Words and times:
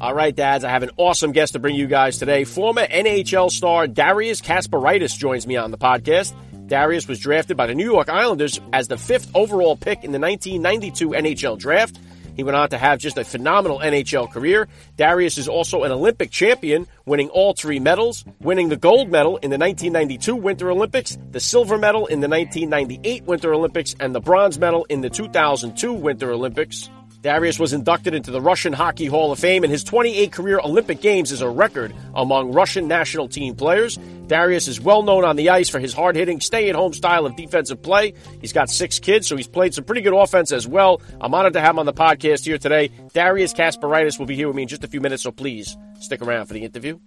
All 0.00 0.14
right, 0.14 0.34
dads, 0.34 0.64
I 0.64 0.70
have 0.70 0.82
an 0.82 0.92
awesome 0.96 1.32
guest 1.32 1.52
to 1.52 1.58
bring 1.58 1.74
you 1.74 1.86
guys 1.86 2.16
today. 2.16 2.44
Former 2.44 2.86
NHL 2.86 3.50
star 3.50 3.86
Darius 3.86 4.40
Kasparaitis 4.40 5.18
joins 5.18 5.46
me 5.46 5.58
on 5.58 5.72
the 5.72 5.76
podcast. 5.76 6.32
Darius 6.68 7.06
was 7.06 7.18
drafted 7.18 7.58
by 7.58 7.66
the 7.66 7.74
New 7.74 7.84
York 7.84 8.08
Islanders 8.08 8.62
as 8.72 8.88
the 8.88 8.96
fifth 8.96 9.30
overall 9.34 9.76
pick 9.76 10.02
in 10.02 10.12
the 10.12 10.18
1992 10.18 11.10
NHL 11.10 11.58
draft. 11.58 11.98
He 12.34 12.42
went 12.42 12.56
on 12.56 12.70
to 12.70 12.78
have 12.78 12.98
just 12.98 13.18
a 13.18 13.24
phenomenal 13.24 13.78
NHL 13.80 14.30
career. 14.30 14.68
Darius 14.96 15.36
is 15.36 15.48
also 15.48 15.82
an 15.82 15.92
Olympic 15.92 16.30
champion, 16.30 16.86
winning 17.04 17.28
all 17.28 17.52
three 17.52 17.78
medals, 17.78 18.24
winning 18.40 18.70
the 18.70 18.78
gold 18.78 19.10
medal 19.10 19.36
in 19.36 19.50
the 19.50 19.58
1992 19.58 20.34
Winter 20.34 20.70
Olympics, 20.70 21.18
the 21.30 21.40
silver 21.40 21.76
medal 21.76 22.06
in 22.06 22.20
the 22.20 22.28
1998 22.28 23.24
Winter 23.24 23.52
Olympics, 23.52 23.94
and 24.00 24.14
the 24.14 24.20
bronze 24.20 24.58
medal 24.58 24.86
in 24.88 25.02
the 25.02 25.10
2002 25.10 25.92
Winter 25.92 26.30
Olympics. 26.30 26.88
Darius 27.22 27.58
was 27.58 27.74
inducted 27.74 28.14
into 28.14 28.30
the 28.30 28.40
Russian 28.40 28.72
Hockey 28.72 29.04
Hall 29.04 29.30
of 29.30 29.38
Fame, 29.38 29.62
and 29.62 29.70
his 29.70 29.84
28 29.84 30.32
career 30.32 30.58
Olympic 30.58 31.02
Games 31.02 31.32
is 31.32 31.42
a 31.42 31.48
record 31.50 31.94
among 32.14 32.52
Russian 32.52 32.88
national 32.88 33.28
team 33.28 33.54
players. 33.54 33.98
Darius 34.26 34.68
is 34.68 34.80
well 34.80 35.02
known 35.02 35.24
on 35.24 35.36
the 35.36 35.50
ice 35.50 35.68
for 35.68 35.78
his 35.78 35.92
hard 35.92 36.16
hitting, 36.16 36.40
stay 36.40 36.70
at 36.70 36.74
home 36.74 36.94
style 36.94 37.26
of 37.26 37.36
defensive 37.36 37.82
play. 37.82 38.14
He's 38.40 38.54
got 38.54 38.70
six 38.70 38.98
kids, 38.98 39.26
so 39.26 39.36
he's 39.36 39.48
played 39.48 39.74
some 39.74 39.84
pretty 39.84 40.00
good 40.00 40.14
offense 40.14 40.50
as 40.50 40.66
well. 40.66 41.02
I'm 41.20 41.34
honored 41.34 41.52
to 41.54 41.60
have 41.60 41.74
him 41.74 41.80
on 41.80 41.86
the 41.86 41.92
podcast 41.92 42.46
here 42.46 42.56
today. 42.56 42.90
Darius 43.12 43.52
Kasparaitis 43.52 44.18
will 44.18 44.26
be 44.26 44.36
here 44.36 44.46
with 44.46 44.56
me 44.56 44.62
in 44.62 44.68
just 44.68 44.84
a 44.84 44.88
few 44.88 45.02
minutes, 45.02 45.22
so 45.22 45.30
please 45.30 45.76
stick 45.98 46.22
around 46.22 46.46
for 46.46 46.54
the 46.54 46.64
interview. 46.64 46.98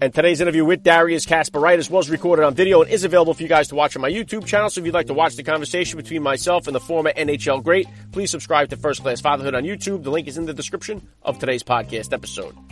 And 0.00 0.14
today's 0.14 0.40
interview 0.40 0.64
with 0.64 0.82
Darius 0.82 1.26
Kasparaitis 1.26 1.90
was 1.90 2.10
recorded 2.10 2.44
on 2.44 2.54
video 2.54 2.82
and 2.82 2.90
is 2.90 3.04
available 3.04 3.34
for 3.34 3.42
you 3.42 3.48
guys 3.48 3.68
to 3.68 3.74
watch 3.74 3.96
on 3.96 4.02
my 4.02 4.10
YouTube 4.10 4.46
channel. 4.46 4.68
So 4.68 4.80
if 4.80 4.86
you'd 4.86 4.94
like 4.94 5.06
to 5.06 5.14
watch 5.14 5.36
the 5.36 5.42
conversation 5.42 5.96
between 5.96 6.22
myself 6.22 6.66
and 6.66 6.74
the 6.74 6.80
former 6.80 7.12
NHL 7.12 7.62
great, 7.62 7.86
please 8.12 8.30
subscribe 8.30 8.70
to 8.70 8.76
First 8.76 9.02
Class 9.02 9.20
Fatherhood 9.20 9.54
on 9.54 9.64
YouTube. 9.64 10.02
The 10.02 10.10
link 10.10 10.28
is 10.28 10.38
in 10.38 10.46
the 10.46 10.54
description 10.54 11.06
of 11.22 11.38
today's 11.38 11.62
podcast 11.62 12.12
episode. 12.12 12.65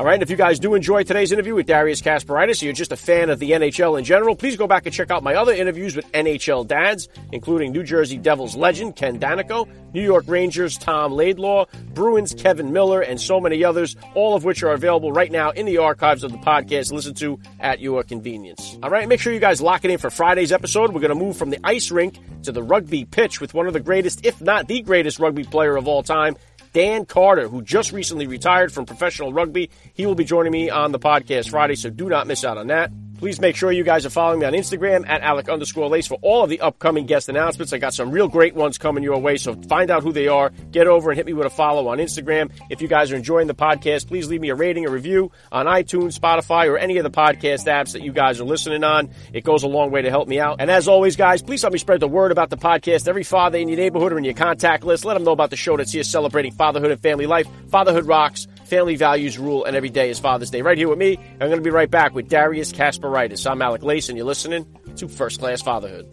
All 0.00 0.06
right, 0.06 0.14
and 0.14 0.22
if 0.22 0.30
you 0.30 0.36
guys 0.36 0.58
do 0.58 0.72
enjoy 0.72 1.02
today's 1.02 1.30
interview 1.30 1.54
with 1.54 1.66
Darius 1.66 2.00
Kasparaitis, 2.00 2.62
or 2.62 2.64
you're 2.64 2.72
just 2.72 2.90
a 2.90 2.96
fan 2.96 3.28
of 3.28 3.38
the 3.38 3.50
NHL 3.50 3.98
in 3.98 4.04
general, 4.06 4.34
please 4.34 4.56
go 4.56 4.66
back 4.66 4.86
and 4.86 4.94
check 4.94 5.10
out 5.10 5.22
my 5.22 5.34
other 5.34 5.52
interviews 5.52 5.94
with 5.94 6.10
NHL 6.12 6.66
dads, 6.66 7.06
including 7.32 7.70
New 7.70 7.82
Jersey 7.82 8.16
Devils 8.16 8.56
legend 8.56 8.96
Ken 8.96 9.20
Daneyko, 9.20 9.68
New 9.92 10.00
York 10.00 10.24
Rangers 10.26 10.78
Tom 10.78 11.12
Laidlaw, 11.12 11.66
Bruins 11.92 12.32
Kevin 12.32 12.72
Miller, 12.72 13.02
and 13.02 13.20
so 13.20 13.42
many 13.42 13.62
others, 13.62 13.94
all 14.14 14.34
of 14.34 14.42
which 14.42 14.62
are 14.62 14.72
available 14.72 15.12
right 15.12 15.30
now 15.30 15.50
in 15.50 15.66
the 15.66 15.76
archives 15.76 16.24
of 16.24 16.32
the 16.32 16.38
podcast. 16.38 16.92
Listen 16.92 17.12
to 17.16 17.38
at 17.58 17.80
your 17.80 18.02
convenience. 18.02 18.78
All 18.82 18.88
right, 18.88 19.06
make 19.06 19.20
sure 19.20 19.34
you 19.34 19.38
guys 19.38 19.60
lock 19.60 19.84
it 19.84 19.90
in 19.90 19.98
for 19.98 20.08
Friday's 20.08 20.50
episode. 20.50 20.94
We're 20.94 21.02
going 21.02 21.10
to 21.10 21.14
move 21.14 21.36
from 21.36 21.50
the 21.50 21.60
ice 21.62 21.90
rink 21.90 22.18
to 22.44 22.52
the 22.52 22.62
rugby 22.62 23.04
pitch 23.04 23.38
with 23.38 23.52
one 23.52 23.66
of 23.66 23.74
the 23.74 23.80
greatest, 23.80 24.24
if 24.24 24.40
not 24.40 24.66
the 24.66 24.80
greatest, 24.80 25.18
rugby 25.18 25.44
player 25.44 25.76
of 25.76 25.86
all 25.86 26.02
time, 26.02 26.36
Dan 26.72 27.04
Carter, 27.04 27.48
who 27.48 27.62
just 27.62 27.92
recently 27.92 28.26
retired 28.26 28.72
from 28.72 28.86
professional 28.86 29.32
rugby. 29.32 29.70
He 29.94 30.06
will 30.06 30.14
be 30.14 30.24
joining 30.24 30.52
me 30.52 30.70
on 30.70 30.92
the 30.92 30.98
podcast 30.98 31.50
Friday, 31.50 31.74
so 31.74 31.90
do 31.90 32.08
not 32.08 32.26
miss 32.26 32.44
out 32.44 32.58
on 32.58 32.68
that. 32.68 32.90
Please 33.20 33.38
make 33.38 33.54
sure 33.54 33.70
you 33.70 33.84
guys 33.84 34.06
are 34.06 34.10
following 34.10 34.40
me 34.40 34.46
on 34.46 34.54
Instagram 34.54 35.06
at 35.06 35.20
Alec 35.20 35.50
underscore 35.50 35.90
Lace 35.90 36.06
for 36.06 36.18
all 36.22 36.42
of 36.42 36.48
the 36.48 36.62
upcoming 36.62 37.04
guest 37.04 37.28
announcements. 37.28 37.70
I 37.74 37.76
got 37.76 37.92
some 37.92 38.10
real 38.10 38.28
great 38.28 38.54
ones 38.54 38.78
coming 38.78 39.04
your 39.04 39.18
way, 39.18 39.36
so 39.36 39.54
find 39.68 39.90
out 39.90 40.02
who 40.02 40.10
they 40.10 40.26
are. 40.26 40.48
Get 40.70 40.86
over 40.86 41.10
and 41.10 41.18
hit 41.18 41.26
me 41.26 41.34
with 41.34 41.46
a 41.46 41.50
follow 41.50 41.88
on 41.88 41.98
Instagram. 41.98 42.50
If 42.70 42.80
you 42.80 42.88
guys 42.88 43.12
are 43.12 43.16
enjoying 43.16 43.46
the 43.46 43.54
podcast, 43.54 44.06
please 44.06 44.26
leave 44.28 44.40
me 44.40 44.48
a 44.48 44.54
rating, 44.54 44.86
a 44.86 44.90
review 44.90 45.32
on 45.52 45.66
iTunes, 45.66 46.18
Spotify, 46.18 46.66
or 46.66 46.78
any 46.78 46.96
of 46.96 47.04
the 47.04 47.10
podcast 47.10 47.66
apps 47.66 47.92
that 47.92 48.00
you 48.00 48.10
guys 48.10 48.40
are 48.40 48.44
listening 48.44 48.82
on. 48.84 49.10
It 49.34 49.44
goes 49.44 49.64
a 49.64 49.68
long 49.68 49.90
way 49.90 50.00
to 50.00 50.08
help 50.08 50.26
me 50.26 50.40
out. 50.40 50.56
And 50.58 50.70
as 50.70 50.88
always, 50.88 51.16
guys, 51.16 51.42
please 51.42 51.60
help 51.60 51.74
me 51.74 51.78
spread 51.78 52.00
the 52.00 52.08
word 52.08 52.32
about 52.32 52.48
the 52.48 52.56
podcast. 52.56 53.06
Every 53.06 53.24
father 53.24 53.58
in 53.58 53.68
your 53.68 53.76
neighborhood 53.76 54.14
or 54.14 54.18
in 54.18 54.24
your 54.24 54.32
contact 54.32 54.82
list, 54.82 55.04
let 55.04 55.12
them 55.12 55.24
know 55.24 55.32
about 55.32 55.50
the 55.50 55.56
show 55.56 55.76
that's 55.76 55.92
here 55.92 56.04
celebrating 56.04 56.52
fatherhood 56.52 56.90
and 56.90 57.02
family 57.02 57.26
life. 57.26 57.46
Fatherhood 57.68 58.06
rocks. 58.06 58.48
Family 58.70 58.94
values 58.94 59.36
rule, 59.36 59.64
and 59.64 59.74
every 59.74 59.90
day 59.90 60.10
is 60.10 60.20
Father's 60.20 60.48
Day. 60.48 60.62
Right 60.62 60.78
here 60.78 60.88
with 60.88 60.96
me. 60.96 61.18
I'm 61.40 61.48
going 61.48 61.56
to 61.56 61.60
be 61.60 61.70
right 61.70 61.90
back 61.90 62.14
with 62.14 62.28
Darius 62.28 62.72
Kasparaitis. 62.72 63.50
I'm 63.50 63.60
Alec 63.60 63.82
Lace, 63.82 64.08
and 64.08 64.16
you're 64.16 64.28
listening 64.28 64.64
to 64.94 65.08
First 65.08 65.40
Class 65.40 65.60
Fatherhood. 65.60 66.06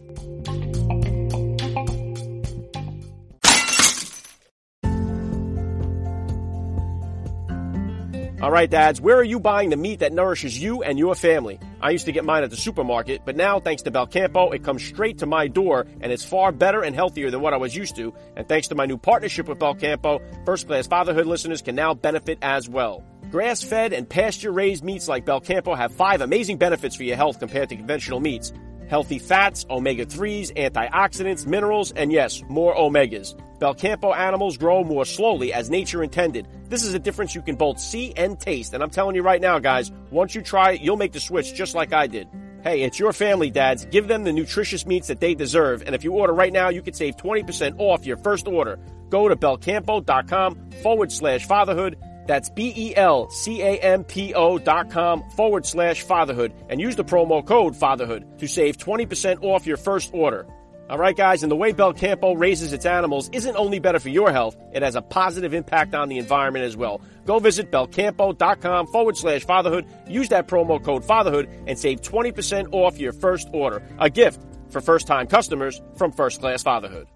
All 8.40 8.52
right, 8.52 8.70
dads, 8.70 9.02
where 9.02 9.18
are 9.18 9.24
you 9.24 9.40
buying 9.40 9.72
the 9.72 9.78
meat 9.78 10.02
that 10.02 10.14
nourishes 10.14 10.62
you 10.62 10.84
and 10.84 11.00
your 11.00 11.16
family? 11.16 11.59
I 11.81 11.90
used 11.90 12.06
to 12.06 12.12
get 12.12 12.24
mine 12.24 12.44
at 12.44 12.52
the 12.52 12.56
supermarket, 12.56 13.24
but 13.25 13.36
now, 13.36 13.59
thanks 13.59 13.81
to 13.81 13.92
Belcampo, 13.92 14.53
it 14.53 14.64
comes 14.64 14.86
straight 14.86 15.18
to 15.20 15.25
my 15.25 15.48
door 15.48 15.88
and 16.02 16.12
it's 16.12 16.24
far 16.24 16.52
better 16.52 16.84
and 16.84 16.94
healthier 16.94 17.31
than 17.31 17.42
what 17.42 17.56
I 17.56 17.58
was 17.58 17.75
used 17.75 17.96
to. 17.96 18.14
And 18.36 18.48
thanks 18.48 18.68
to 18.68 18.75
my 18.75 18.86
new 18.86 18.98
partnership 19.00 19.48
with 19.48 19.58
Belcampo, 19.58 20.22
first 20.46 20.68
class 20.68 20.86
fatherhood 20.86 21.25
listeners 21.25 21.64
can 21.64 21.74
now 21.74 21.96
benefit 21.96 22.38
as 22.44 22.70
well. 22.70 23.03
Grass 23.31 23.64
fed 23.64 23.92
and 23.92 24.08
pasture 24.08 24.52
raised 24.52 24.84
meats 24.84 25.08
like 25.08 25.25
Belcampo 25.25 25.75
have 25.75 25.92
five 25.92 26.22
amazing 26.22 26.59
benefits 26.59 26.96
for 26.96 27.06
your 27.06 27.16
health 27.18 27.40
compared 27.40 27.69
to 27.69 27.75
conventional 27.75 28.19
meats 28.19 28.54
healthy 28.88 29.19
fats, 29.19 29.66
omega 29.69 30.06
3s, 30.06 30.54
antioxidants, 30.54 31.46
minerals, 31.46 31.92
and 31.92 32.12
yes, 32.12 32.42
more 32.48 32.74
omegas. 32.75 33.36
Belcampo 33.59 34.16
animals 34.16 34.57
grow 34.57 34.84
more 34.84 35.06
slowly 35.06 35.51
as 35.51 35.69
nature 35.69 36.03
intended. 36.03 36.47
This 36.69 36.84
is 36.84 36.94
a 36.94 37.00
difference 37.00 37.34
you 37.34 37.41
can 37.41 37.56
both 37.56 37.79
see 37.79 38.13
and 38.16 38.40
taste. 38.40 38.73
And 38.73 38.84
I'm 38.84 38.90
telling 38.90 39.16
you 39.16 39.23
right 39.23 39.41
now, 39.41 39.57
guys, 39.59 39.91
once 40.12 40.35
you 40.35 40.41
try 40.41 40.73
it, 40.73 40.81
you'll 40.81 40.97
make 40.97 41.13
the 41.13 41.19
switch 41.19 41.53
just 41.56 41.73
like 41.73 41.91
I 41.91 42.07
did. 42.07 42.28
Hey, 42.62 42.81
it's 42.81 43.00
your 43.00 43.13
family, 43.13 43.50
dads. 43.50 43.85
Give 43.85 44.07
them 44.07 44.23
the 44.23 44.34
nutritious 44.34 44.85
meats 44.85 45.07
that 45.07 45.19
they 45.19 45.34
deserve. 45.34 45.81
And 45.85 45.95
if 45.95 46.03
you 46.03 46.13
order 46.13 46.34
right 46.34 46.53
now, 46.53 46.69
you 46.69 46.81
can 46.81 46.94
save 46.94 47.18
20% 47.18 47.75
off 47.79 48.06
your 48.06 48.18
first 48.18 48.47
order. 48.47 48.79
Go 49.09 49.28
to 49.28 49.35
belcampo.com 49.35 50.72
forward 50.84 51.12
slash 51.12 51.47
fatherhood. 51.47 51.97
That's 52.28 52.50
B 52.50 52.74
E 52.75 52.95
L 52.95 53.29
C 53.29 53.62
A 53.62 53.78
M 53.78 54.03
P 54.03 54.34
O 54.34 54.57
dot 54.57 54.91
com 54.91 55.24
forward 55.31 55.66
slash 55.66 56.01
fatherhood 56.01 56.53
and 56.68 56.81
use 56.81 56.97
the 56.97 57.06
promo 57.06 57.45
code 57.45 57.74
fatherhood 57.74 58.39
to 58.39 58.47
save 58.47 58.78
20% 58.78 59.44
off 59.44 59.66
your 59.66 59.78
first 59.78 60.13
order. 60.13 60.45
All 60.90 60.98
right, 60.98 61.18
guys, 61.18 61.44
and 61.44 61.52
the 61.52 61.56
way 61.56 61.74
Belcampo 61.74 62.40
raises 62.40 62.72
its 62.72 62.86
animals 62.86 63.30
isn't 63.34 63.58
only 63.58 63.80
better 63.80 64.00
for 64.00 64.08
your 64.08 64.31
health, 64.31 64.56
it 64.74 64.84
has 64.84 64.96
a 64.96 65.02
positive 65.02 65.53
impact 65.53 65.94
on 65.94 66.08
the 66.08 66.18
environment 66.18 66.64
as 66.64 66.78
well. 66.78 67.02
Go 67.25 67.40
visit 67.40 67.72
belcampo.com 67.72 68.88
forward 68.88 69.18
slash 69.18 69.44
fatherhood, 69.44 69.86
use 70.08 70.30
that 70.30 70.48
promo 70.48 70.81
code 70.81 71.03
fatherhood, 71.03 71.50
and 71.68 71.78
save 71.78 72.02
20% 72.02 72.70
off 72.72 72.98
your 73.00 73.12
first 73.12 73.50
order. 73.52 73.84
A 74.00 74.09
gift 74.09 74.42
for 74.70 74.80
first 74.80 75.08
time 75.08 75.28
customers 75.28 75.81
from 75.98 76.14
First 76.14 76.40
Class 76.40 76.64
Fatherhood. 76.64 77.08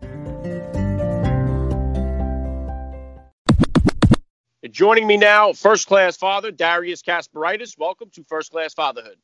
Joining 4.69 5.07
me 5.07 5.17
now, 5.17 5.53
first 5.53 5.87
class 5.87 6.15
father 6.17 6.51
Darius 6.51 7.01
Kasparaitis. 7.01 7.77
Welcome 7.77 8.09
to 8.15 8.23
First 8.23 8.51
Class 8.51 8.73
Fatherhood. 8.73 9.17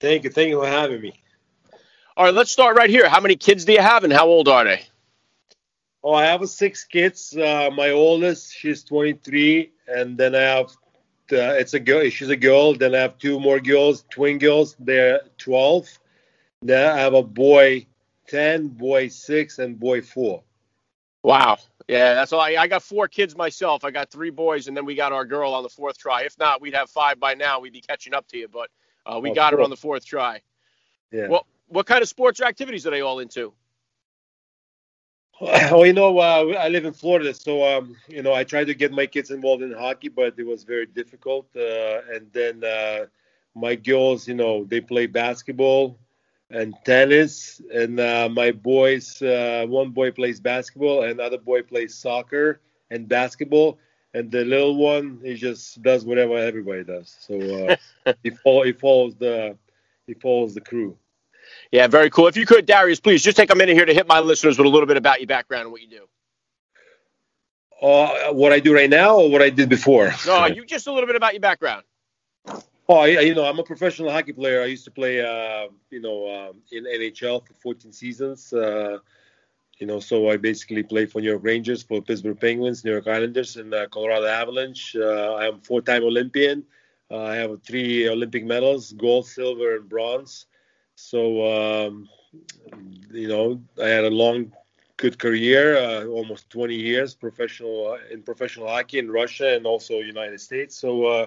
Thank 0.00 0.24
you. 0.24 0.30
Thank 0.30 0.50
you 0.50 0.60
for 0.60 0.66
having 0.66 1.00
me. 1.00 1.22
All 2.16 2.24
right, 2.24 2.32
let's 2.32 2.50
start 2.50 2.78
right 2.78 2.88
here. 2.88 3.08
How 3.10 3.20
many 3.20 3.36
kids 3.36 3.66
do 3.66 3.72
you 3.72 3.80
have, 3.80 4.02
and 4.02 4.12
how 4.12 4.26
old 4.26 4.48
are 4.48 4.64
they? 4.64 4.82
Oh, 6.02 6.14
I 6.14 6.24
have 6.24 6.48
six 6.48 6.82
kids. 6.84 7.36
Uh, 7.36 7.68
my 7.76 7.90
oldest, 7.90 8.54
she's 8.56 8.82
23, 8.84 9.70
and 9.86 10.16
then 10.16 10.34
I 10.34 10.40
have 10.40 10.70
uh, 11.32 11.58
it's 11.58 11.74
a 11.74 11.80
girl. 11.80 12.08
She's 12.08 12.30
a 12.30 12.36
girl. 12.36 12.74
Then 12.74 12.94
I 12.94 13.00
have 13.00 13.18
two 13.18 13.38
more 13.38 13.60
girls, 13.60 14.04
twin 14.10 14.38
girls. 14.38 14.76
They're 14.78 15.20
12. 15.36 15.98
Then 16.62 16.90
I 16.90 17.00
have 17.00 17.12
a 17.12 17.22
boy, 17.22 17.86
10, 18.28 18.68
boy 18.68 19.08
six, 19.08 19.58
and 19.58 19.78
boy 19.78 20.00
four. 20.00 20.42
Wow. 21.22 21.58
Yeah, 21.86 22.14
that's 22.14 22.32
all. 22.32 22.40
I, 22.40 22.56
I 22.58 22.66
got 22.66 22.82
four 22.82 23.08
kids 23.08 23.36
myself. 23.36 23.84
I 23.84 23.90
got 23.90 24.10
three 24.10 24.30
boys, 24.30 24.68
and 24.68 24.76
then 24.76 24.86
we 24.86 24.94
got 24.94 25.12
our 25.12 25.24
girl 25.26 25.52
on 25.52 25.62
the 25.62 25.68
fourth 25.68 25.98
try. 25.98 26.22
If 26.22 26.38
not, 26.38 26.62
we'd 26.62 26.74
have 26.74 26.88
five 26.88 27.20
by 27.20 27.34
now. 27.34 27.60
We'd 27.60 27.74
be 27.74 27.82
catching 27.82 28.14
up 28.14 28.26
to 28.28 28.38
you, 28.38 28.48
but 28.48 28.70
uh, 29.04 29.20
we 29.20 29.32
oh, 29.32 29.34
got 29.34 29.50
cool. 29.50 29.58
her 29.58 29.64
on 29.64 29.70
the 29.70 29.76
fourth 29.76 30.06
try. 30.06 30.40
Yeah. 31.12 31.28
Well, 31.28 31.46
what 31.68 31.86
kind 31.86 32.02
of 32.02 32.08
sports 32.08 32.40
or 32.40 32.44
activities 32.44 32.86
are 32.86 32.90
they 32.90 33.00
all 33.00 33.18
into? 33.20 33.52
Well, 35.40 35.86
you 35.86 35.92
know, 35.92 36.18
uh, 36.18 36.54
I 36.58 36.68
live 36.68 36.84
in 36.84 36.92
Florida, 36.92 37.34
so 37.34 37.64
um, 37.64 37.96
you 38.08 38.22
know, 38.22 38.32
I 38.32 38.44
tried 38.44 38.66
to 38.68 38.74
get 38.74 38.92
my 38.92 39.06
kids 39.06 39.30
involved 39.30 39.62
in 39.62 39.72
hockey, 39.72 40.08
but 40.08 40.34
it 40.38 40.46
was 40.46 40.64
very 40.64 40.86
difficult. 40.86 41.46
Uh, 41.54 42.00
and 42.12 42.30
then 42.32 42.64
uh, 42.64 43.06
my 43.54 43.74
girls, 43.74 44.26
you 44.28 44.34
know, 44.34 44.64
they 44.64 44.80
play 44.80 45.06
basketball 45.06 45.98
and 46.50 46.74
tennis, 46.84 47.60
and 47.72 48.00
uh, 48.00 48.28
my 48.30 48.50
boys, 48.52 49.20
uh, 49.22 49.64
one 49.68 49.90
boy 49.90 50.10
plays 50.10 50.40
basketball, 50.40 51.02
and 51.04 51.20
other 51.20 51.38
boy 51.38 51.62
plays 51.62 51.94
soccer 51.94 52.60
and 52.90 53.08
basketball. 53.08 53.78
and 54.14 54.30
the 54.30 54.44
little 54.44 54.76
one 54.76 55.20
he 55.22 55.34
just 55.34 55.82
does 55.82 56.04
whatever 56.04 56.36
everybody 56.38 56.84
does. 56.84 57.16
So 57.20 57.34
uh, 58.06 58.12
he 58.22 58.30
follow, 58.30 58.62
he 58.62 58.72
follows 58.72 59.14
the 59.16 59.56
he 60.06 60.14
follows 60.14 60.54
the 60.54 60.60
crew. 60.60 60.96
Yeah, 61.72 61.86
very 61.86 62.10
cool. 62.10 62.26
If 62.26 62.36
you 62.36 62.46
could, 62.46 62.66
Darius, 62.66 63.00
please 63.00 63.22
just 63.22 63.36
take 63.36 63.50
a 63.50 63.54
minute 63.54 63.74
here 63.74 63.84
to 63.84 63.94
hit 63.94 64.06
my 64.06 64.20
listeners 64.20 64.58
with 64.58 64.66
a 64.66 64.70
little 64.70 64.86
bit 64.86 64.96
about 64.96 65.20
your 65.20 65.26
background 65.26 65.62
and 65.62 65.72
what 65.72 65.82
you 65.82 65.88
do. 65.88 66.06
Uh, 67.82 68.32
what 68.32 68.52
I 68.52 68.60
do 68.60 68.74
right 68.74 68.88
now 68.88 69.16
or 69.16 69.30
what 69.30 69.42
I 69.42 69.50
did 69.50 69.68
before? 69.68 70.12
No, 70.26 70.46
you 70.46 70.64
just 70.64 70.86
a 70.86 70.92
little 70.92 71.06
bit 71.06 71.16
about 71.16 71.34
your 71.34 71.40
background. 71.40 71.84
Oh, 72.88 72.98
I, 72.98 73.06
you 73.06 73.34
know, 73.34 73.44
I'm 73.44 73.58
a 73.58 73.64
professional 73.64 74.10
hockey 74.10 74.32
player. 74.32 74.62
I 74.62 74.66
used 74.66 74.84
to 74.84 74.92
play, 74.92 75.20
uh, 75.20 75.68
you 75.90 76.00
know, 76.00 76.50
um, 76.50 76.62
in 76.70 76.84
NHL 76.84 77.44
for 77.46 77.52
14 77.54 77.92
seasons. 77.92 78.52
Uh, 78.52 78.98
you 79.78 79.86
know, 79.86 80.00
so 80.00 80.30
I 80.30 80.36
basically 80.36 80.82
played 80.84 81.10
for 81.10 81.20
New 81.20 81.28
York 81.28 81.42
Rangers, 81.44 81.82
for 81.82 82.00
Pittsburgh 82.00 82.40
Penguins, 82.40 82.84
New 82.84 82.92
York 82.92 83.08
Islanders, 83.08 83.56
and 83.56 83.74
uh, 83.74 83.88
Colorado 83.88 84.26
Avalanche. 84.26 84.96
Uh, 84.96 85.34
I 85.34 85.46
am 85.46 85.60
four-time 85.60 86.04
Olympian. 86.04 86.64
Uh, 87.10 87.22
I 87.22 87.36
have 87.36 87.62
three 87.62 88.08
Olympic 88.08 88.44
medals: 88.44 88.92
gold, 88.92 89.26
silver, 89.26 89.76
and 89.76 89.88
bronze. 89.88 90.46
So, 90.96 91.86
um, 91.86 92.08
you 93.12 93.28
know, 93.28 93.62
I 93.80 93.88
had 93.88 94.04
a 94.04 94.10
long, 94.10 94.52
good 94.96 95.18
career, 95.18 95.76
uh, 95.76 96.06
almost 96.06 96.48
20 96.50 96.74
years 96.74 97.14
professional 97.14 97.92
uh, 97.92 98.12
in 98.12 98.22
professional 98.22 98.66
hockey 98.66 98.98
in 98.98 99.10
Russia 99.10 99.54
and 99.54 99.66
also 99.66 99.98
United 100.00 100.40
States. 100.40 100.74
So, 100.74 101.04
uh, 101.04 101.26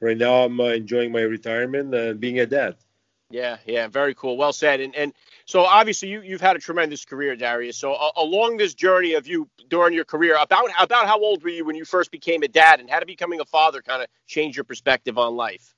right 0.00 0.18
now 0.18 0.42
I'm 0.42 0.60
enjoying 0.60 1.12
my 1.12 1.22
retirement 1.22 1.94
and 1.94 2.20
being 2.20 2.40
a 2.40 2.46
dad. 2.46 2.76
Yeah, 3.30 3.58
yeah, 3.66 3.88
very 3.88 4.14
cool. 4.14 4.36
Well 4.38 4.54
said. 4.54 4.80
And 4.80 4.94
and 4.96 5.12
so 5.44 5.60
obviously 5.60 6.08
you 6.08 6.22
you've 6.22 6.40
had 6.40 6.56
a 6.56 6.58
tremendous 6.58 7.04
career, 7.04 7.36
Darius. 7.36 7.76
So 7.76 7.92
uh, 7.92 8.10
along 8.16 8.56
this 8.56 8.72
journey 8.74 9.14
of 9.14 9.26
you 9.26 9.48
during 9.68 9.94
your 9.94 10.06
career, 10.06 10.36
about 10.40 10.70
about 10.80 11.06
how 11.06 11.20
old 11.20 11.42
were 11.42 11.50
you 11.50 11.64
when 11.64 11.76
you 11.76 11.84
first 11.84 12.10
became 12.10 12.42
a 12.42 12.48
dad, 12.48 12.80
and 12.80 12.88
how 12.88 12.98
did 13.00 13.06
becoming 13.06 13.40
a 13.40 13.44
father 13.44 13.82
kind 13.82 14.02
of 14.02 14.08
change 14.26 14.56
your 14.56 14.64
perspective 14.64 15.18
on 15.18 15.36
life? 15.36 15.74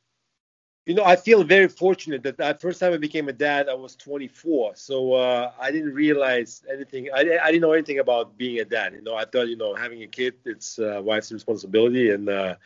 You 0.91 0.97
know, 0.97 1.05
I 1.05 1.17
feel 1.17 1.45
very 1.45 1.69
fortunate 1.69 2.25
that 2.25 2.39
the 2.39 2.59
first 2.61 2.81
time 2.81 2.93
I 2.93 2.97
became 2.97 3.29
a 3.29 3.33
dad, 3.33 3.69
I 3.69 3.75
was 3.75 3.95
24. 3.95 4.75
So 4.75 5.13
uh, 5.13 5.53
I 5.61 5.71
didn't 5.71 5.95
realize 5.95 6.65
anything. 6.73 7.09
I, 7.15 7.21
I 7.21 7.53
didn't 7.53 7.61
know 7.61 7.73
anything 7.73 8.01
about 8.01 8.37
being 8.37 8.59
a 8.61 8.65
dad. 8.65 8.95
You 8.95 9.03
know, 9.03 9.15
I 9.15 9.25
thought 9.25 9.49
you 9.49 9.57
know 9.57 9.75
having 9.77 10.03
a 10.03 10.09
kid 10.09 10.35
it's 10.45 10.81
uh, 10.81 11.01
wife's 11.05 11.31
responsibility, 11.31 12.11
and 12.11 12.29
uh, 12.29 12.57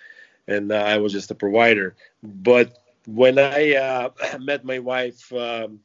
and 0.48 0.72
uh, 0.72 0.76
I 0.76 0.96
was 0.98 1.12
just 1.12 1.30
a 1.30 1.34
provider. 1.34 1.96
But 2.22 2.78
when 3.06 3.38
I 3.38 3.74
uh, 3.74 4.10
met 4.40 4.64
my 4.64 4.78
wife 4.78 5.30
um, 5.32 5.80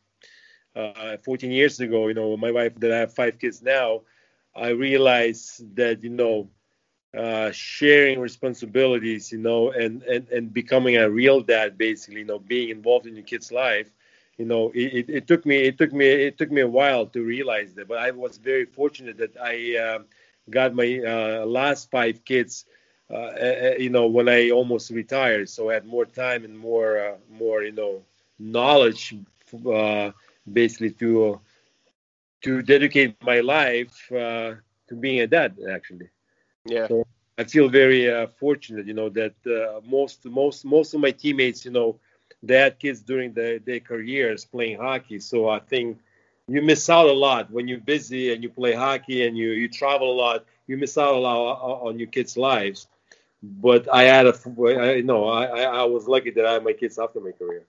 uh, 0.75 1.17
14 1.17 1.51
years 1.51 1.79
ago, 1.81 2.07
you 2.07 2.13
know, 2.13 2.37
my 2.37 2.51
wife 2.51 2.75
that 2.79 2.91
I 2.93 2.99
have 2.99 3.13
five 3.13 3.37
kids 3.37 3.61
now, 3.61 4.03
I 4.55 4.69
realized 4.69 5.75
that 5.75 6.03
you 6.03 6.09
know, 6.09 6.49
uh, 7.17 7.51
sharing 7.51 8.19
responsibilities, 8.19 9.31
you 9.31 9.37
know, 9.39 9.71
and, 9.71 10.03
and 10.03 10.27
and 10.29 10.53
becoming 10.53 10.97
a 10.97 11.09
real 11.09 11.41
dad, 11.41 11.77
basically, 11.77 12.19
you 12.21 12.25
know, 12.25 12.39
being 12.39 12.69
involved 12.69 13.05
in 13.07 13.15
your 13.15 13.25
kid's 13.25 13.51
life, 13.51 13.89
you 14.37 14.45
know, 14.45 14.69
it, 14.73 14.93
it, 14.99 15.09
it 15.09 15.27
took 15.27 15.45
me 15.45 15.57
it 15.57 15.77
took 15.77 15.91
me 15.93 16.07
it 16.07 16.37
took 16.37 16.51
me 16.51 16.61
a 16.61 16.67
while 16.67 17.05
to 17.07 17.21
realize 17.23 17.73
that, 17.75 17.87
but 17.87 17.97
I 17.97 18.11
was 18.11 18.37
very 18.37 18.65
fortunate 18.65 19.17
that 19.17 19.35
I 19.41 19.77
uh, 19.77 19.99
got 20.49 20.73
my 20.73 20.99
uh, 21.05 21.45
last 21.45 21.89
five 21.91 22.23
kids 22.25 22.65
uh, 23.09 23.13
uh, 23.15 23.73
you 23.77 23.89
know, 23.89 24.07
when 24.07 24.27
I 24.29 24.49
almost 24.51 24.89
retired, 24.91 25.49
so 25.49 25.69
I 25.69 25.75
had 25.75 25.85
more 25.85 26.05
time 26.05 26.43
and 26.45 26.57
more, 26.57 26.99
uh, 26.99 27.17
more, 27.29 27.63
you 27.63 27.71
know, 27.71 28.03
knowledge, 28.39 29.15
basically 30.51 30.91
to 30.91 31.39
to 32.41 32.61
dedicate 32.61 33.15
my 33.15 33.33
life 33.33 33.95
to 34.09 34.95
being 34.99 35.21
a 35.21 35.27
dad, 35.27 35.57
actually. 35.71 36.09
Yeah. 36.65 36.87
So 36.87 37.07
I 37.37 37.43
feel 37.45 37.69
very 37.69 38.11
uh, 38.11 38.27
fortunate, 38.39 38.85
you 38.85 38.93
know, 38.93 39.09
that 39.09 39.35
uh, 39.45 39.81
most 39.85 40.25
most 40.25 40.65
most 40.65 40.93
of 40.93 41.01
my 41.01 41.11
teammates, 41.11 41.65
you 41.65 41.71
know, 41.71 41.99
they 42.43 42.57
had 42.57 42.79
kids 42.79 43.01
during 43.01 43.33
the, 43.33 43.61
their 43.65 43.79
careers 43.79 44.45
playing 44.45 44.77
hockey. 44.77 45.19
So 45.19 45.49
I 45.49 45.59
think 45.59 45.99
you 46.47 46.61
miss 46.61 46.89
out 46.89 47.07
a 47.07 47.13
lot 47.13 47.51
when 47.51 47.67
you're 47.67 47.79
busy 47.79 48.33
and 48.33 48.43
you 48.43 48.49
play 48.49 48.73
hockey 48.73 49.25
and 49.25 49.37
you 49.37 49.51
you 49.51 49.67
travel 49.69 50.11
a 50.11 50.17
lot. 50.17 50.45
You 50.67 50.77
miss 50.77 50.97
out 50.97 51.15
a 51.15 51.17
lot 51.17 51.61
on 51.87 51.97
your 51.97 52.09
kids' 52.09 52.37
lives 52.37 52.87
but 53.41 53.87
I 53.91 54.03
had 54.03 54.27
a, 54.27 54.33
I, 54.77 55.01
no, 55.01 55.27
I, 55.27 55.61
I 55.61 55.83
was 55.85 56.07
lucky 56.07 56.31
that 56.31 56.45
I 56.45 56.53
had 56.53 56.63
my 56.63 56.73
kids 56.73 56.99
after 56.99 57.19
my 57.19 57.31
career. 57.31 57.63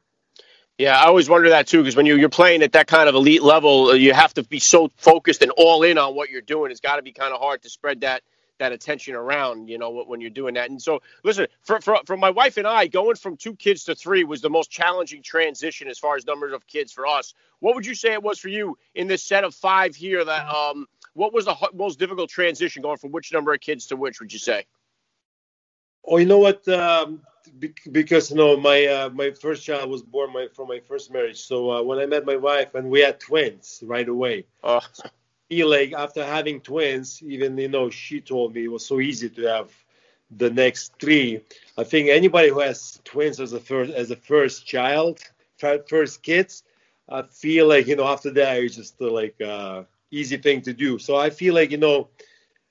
Yeah, 0.79 0.99
I 0.99 1.07
always 1.07 1.29
wonder 1.29 1.51
that 1.51 1.67
too, 1.67 1.79
because 1.83 1.95
when 1.95 2.07
you, 2.07 2.17
you're 2.17 2.31
playing 2.31 2.63
at 2.63 2.73
that 2.73 2.87
kind 2.87 3.09
of 3.09 3.15
elite 3.15 3.43
level, 3.43 3.89
uh, 3.89 3.93
you 3.93 4.15
have 4.15 4.33
to 4.35 4.43
be 4.43 4.59
so 4.59 4.91
focused 4.97 5.43
and 5.43 5.53
all 5.57 5.83
in 5.83 5.99
on 5.99 6.15
what 6.15 6.31
you're 6.31 6.41
doing. 6.41 6.71
It's 6.71 6.81
got 6.81 6.97
to 6.97 7.03
be 7.03 7.13
kind 7.13 7.35
of 7.35 7.41
hard 7.41 7.63
to 7.63 7.71
spread 7.71 8.01
that 8.01 8.23
that 8.61 8.73
attention 8.73 9.15
around, 9.15 9.69
you 9.69 9.79
know, 9.79 9.91
when 9.91 10.21
you're 10.21 10.31
doing 10.31 10.55
that. 10.55 10.71
And 10.71 10.81
so, 10.81 11.03
listen, 11.25 11.49
for, 11.63 11.81
for, 11.81 11.99
for 12.07 12.17
my 12.17 12.31
wife 12.31 12.59
and 12.59 12.67
I, 12.67 12.87
going 12.87 13.17
from 13.17 13.37
two 13.37 13.57
kids 13.57 13.85
to 13.85 13.95
three 13.95 14.23
was 14.23 14.41
the 14.41 14.51
most 14.51 14.71
challenging 14.71 15.23
transition 15.23 15.89
as 15.89 15.99
far 15.99 16.15
as 16.15 16.27
numbers 16.27 16.53
of 16.53 16.67
kids 16.67 16.93
for 16.93 17.07
us. 17.07 17.35
What 17.59 17.75
would 17.75 17.85
you 17.85 17.95
say 17.95 18.13
it 18.13 18.23
was 18.23 18.39
for 18.39 18.49
you 18.49 18.79
in 18.95 19.09
this 19.09 19.25
set 19.25 19.45
of 19.45 19.55
five 19.55 19.97
here? 19.97 20.25
That 20.25 20.49
um, 20.49 20.87
what 21.15 21.33
was 21.33 21.47
the 21.47 21.57
most 21.75 21.99
difficult 21.99 22.31
transition 22.31 22.83
going 22.83 22.99
from 22.99 23.11
which 23.11 23.33
number 23.33 23.53
of 23.53 23.61
kids 23.61 23.87
to 23.87 23.97
which? 23.97 24.21
Would 24.21 24.33
you 24.33 24.39
say? 24.39 24.67
Oh, 26.05 26.19
you 26.19 26.27
know 26.27 26.39
what? 26.39 26.67
Um, 26.69 27.23
because 27.91 28.31
you 28.31 28.37
know 28.37 28.57
my 28.57 28.87
uh, 28.87 29.11
my 29.11 29.31
first 29.31 29.65
child 29.65 29.91
was 29.91 30.03
born 30.03 30.33
my, 30.33 30.49
from 30.55 30.69
my 30.69 30.81
first 30.87 31.11
marriage. 31.11 31.41
So 31.41 31.71
uh, 31.71 31.83
when 31.83 31.99
I 31.99 32.07
met 32.07 32.25
my 32.25 32.37
wife 32.37 32.75
and 32.75 32.91
we 32.91 33.01
had 33.01 33.19
twins 33.19 33.83
right 33.85 34.09
away. 34.09 34.47
Oh. 34.63 34.81
Like 35.51 35.81
after 35.81 36.09
having 36.11 36.61
twins, 36.61 37.09
even 37.11 37.57
you 37.59 37.69
know 37.69 37.91
she 37.91 38.21
told 38.21 38.55
me 38.55 38.65
it 38.65 38.71
was 38.71 38.87
so 38.87 39.01
easy 39.01 39.29
to 39.31 39.43
have 39.43 39.71
the 40.31 40.51
next 40.51 40.93
three. 41.01 41.41
I 41.77 41.85
think 41.85 42.09
anybody 42.09 42.49
who 42.51 42.61
has 42.61 43.01
twins 43.05 43.41
as 43.41 43.53
a 43.53 43.61
first 43.61 43.93
as 43.93 44.11
a 44.11 44.17
first 44.17 44.67
child, 44.67 45.21
first 45.89 46.23
kids, 46.23 46.63
I 47.09 47.23
feel 47.23 47.67
like 47.69 47.87
you 47.87 47.97
know 47.97 48.07
after 48.07 48.31
that 48.31 48.63
it's 48.63 48.77
just 48.77 49.01
uh, 49.01 49.11
like 49.11 49.41
uh, 49.41 49.85
easy 50.11 50.37
thing 50.37 50.63
to 50.63 50.73
do. 50.73 50.99
So 50.99 51.17
I 51.17 51.31
feel 51.31 51.55
like 51.55 51.71
you 51.71 51.79
know 51.79 52.09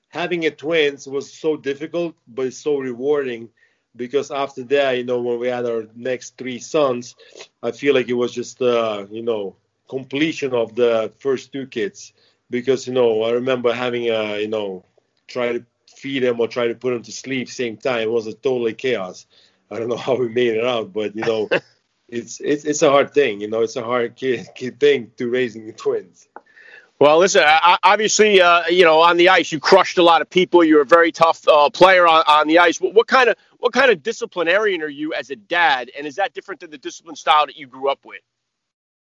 having 0.08 0.44
a 0.46 0.50
twins 0.50 1.06
was 1.06 1.32
so 1.32 1.56
difficult, 1.56 2.14
but 2.28 2.46
it's 2.46 2.58
so 2.58 2.78
rewarding 2.78 3.48
because 3.96 4.30
after 4.30 4.62
that, 4.64 4.92
you 4.96 5.04
know, 5.04 5.20
when 5.20 5.38
we 5.38 5.48
had 5.48 5.66
our 5.66 5.86
next 5.94 6.36
three 6.36 6.58
sons, 6.58 7.16
I 7.62 7.72
feel 7.72 7.94
like 7.94 8.08
it 8.08 8.14
was 8.14 8.32
just, 8.32 8.60
uh, 8.62 9.06
you 9.10 9.22
know, 9.22 9.56
completion 9.88 10.52
of 10.54 10.74
the 10.74 11.12
first 11.18 11.52
two 11.52 11.66
kids. 11.66 12.12
Because, 12.50 12.86
you 12.86 12.92
know, 12.92 13.22
I 13.22 13.32
remember 13.32 13.72
having, 13.72 14.08
a, 14.08 14.40
you 14.40 14.48
know, 14.48 14.84
try 15.26 15.52
to 15.52 15.64
feed 15.96 16.22
them 16.24 16.40
or 16.40 16.48
try 16.48 16.68
to 16.68 16.74
put 16.74 16.92
them 16.92 17.02
to 17.02 17.12
sleep 17.12 17.48
same 17.48 17.76
time. 17.76 18.02
It 18.02 18.10
was 18.10 18.26
a 18.26 18.34
totally 18.34 18.74
chaos. 18.74 19.26
I 19.70 19.78
don't 19.78 19.88
know 19.88 19.96
how 20.08 20.16
we 20.16 20.28
made 20.28 20.54
it 20.56 20.64
out, 20.64 20.92
but, 20.92 21.14
you 21.14 21.22
know, 21.22 21.48
it's, 22.08 22.40
it's, 22.40 22.64
it's 22.64 22.82
a 22.82 22.90
hard 22.90 23.14
thing. 23.14 23.40
You 23.40 23.48
know, 23.48 23.62
it's 23.62 23.76
a 23.76 23.84
hard 23.84 24.16
kid, 24.16 24.48
kid 24.54 24.80
thing 24.80 25.12
to 25.16 25.30
raising 25.30 25.72
twins. 25.74 26.28
Well, 27.00 27.18
listen, 27.18 27.42
obviously, 27.82 28.42
uh, 28.42 28.66
you 28.68 28.84
know, 28.84 29.00
on 29.00 29.16
the 29.16 29.30
ice, 29.30 29.50
you 29.50 29.58
crushed 29.58 29.96
a 29.96 30.02
lot 30.02 30.20
of 30.20 30.28
people. 30.28 30.62
You're 30.62 30.82
a 30.82 30.86
very 30.86 31.10
tough 31.10 31.48
uh, 31.48 31.70
player 31.70 32.06
on, 32.06 32.22
on 32.26 32.46
the 32.46 32.58
ice. 32.58 32.78
What, 32.78 32.92
what, 32.92 33.06
kind 33.06 33.30
of 33.30 33.36
what 33.58 33.72
kind 33.72 33.90
of 33.90 34.02
disciplinarian 34.02 34.82
are 34.82 34.88
you 34.88 35.14
as 35.14 35.30
a 35.30 35.36
dad, 35.36 35.90
and 35.96 36.06
is 36.06 36.16
that 36.16 36.34
different 36.34 36.60
than 36.60 36.70
the 36.70 36.76
discipline 36.76 37.16
style 37.16 37.46
that 37.46 37.56
you 37.56 37.66
grew 37.66 37.88
up 37.88 38.04
with? 38.04 38.20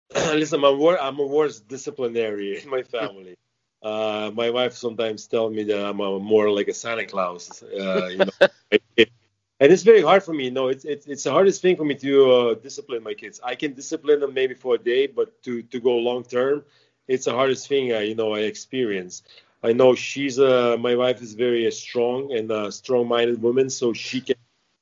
listen, 0.33 0.63
I'm, 0.63 0.77
wor- 0.79 0.99
I'm 0.99 1.19
a 1.19 1.25
worse 1.25 1.59
disciplinary 1.59 2.59
in 2.63 2.69
my 2.69 2.83
family. 2.83 3.35
Uh, 3.81 4.31
my 4.33 4.49
wife 4.49 4.73
sometimes 4.73 5.27
tells 5.27 5.53
me 5.53 5.63
that 5.63 5.85
I'm 5.85 5.99
a, 5.99 6.19
more 6.19 6.49
like 6.51 6.67
a 6.67 6.73
Santa 6.73 7.05
Claus. 7.05 7.63
Uh, 7.63 8.07
you 8.07 8.23
know, 8.25 8.31
and 9.59 9.71
it's 9.71 9.83
very 9.83 10.01
hard 10.01 10.23
for 10.23 10.33
me. 10.33 10.45
You 10.45 10.51
know, 10.51 10.67
it's 10.67 10.85
it's, 10.85 11.07
it's 11.07 11.23
the 11.23 11.31
hardest 11.31 11.61
thing 11.61 11.75
for 11.75 11.85
me 11.85 11.95
to 11.95 12.31
uh, 12.31 12.53
discipline 12.55 13.03
my 13.03 13.13
kids. 13.13 13.39
I 13.43 13.55
can 13.55 13.73
discipline 13.73 14.19
them 14.19 14.33
maybe 14.33 14.53
for 14.53 14.75
a 14.75 14.77
day, 14.77 15.07
but 15.07 15.41
to 15.43 15.61
to 15.63 15.79
go 15.79 15.95
long 15.97 16.23
term 16.23 16.63
it's 17.07 17.25
the 17.25 17.33
hardest 17.33 17.67
thing 17.67 17.93
I, 17.93 18.01
you 18.01 18.15
know, 18.15 18.33
I 18.33 18.39
experience. 18.41 19.23
I 19.63 19.73
know 19.73 19.95
she's 19.95 20.39
uh, 20.39 20.77
my 20.79 20.95
wife 20.95 21.21
is 21.21 21.33
very 21.33 21.69
strong 21.71 22.31
and 22.33 22.51
a 22.51 22.71
strong-minded 22.71 23.41
woman, 23.41 23.69
so 23.69 23.93
she 23.93 24.21
can 24.21 24.35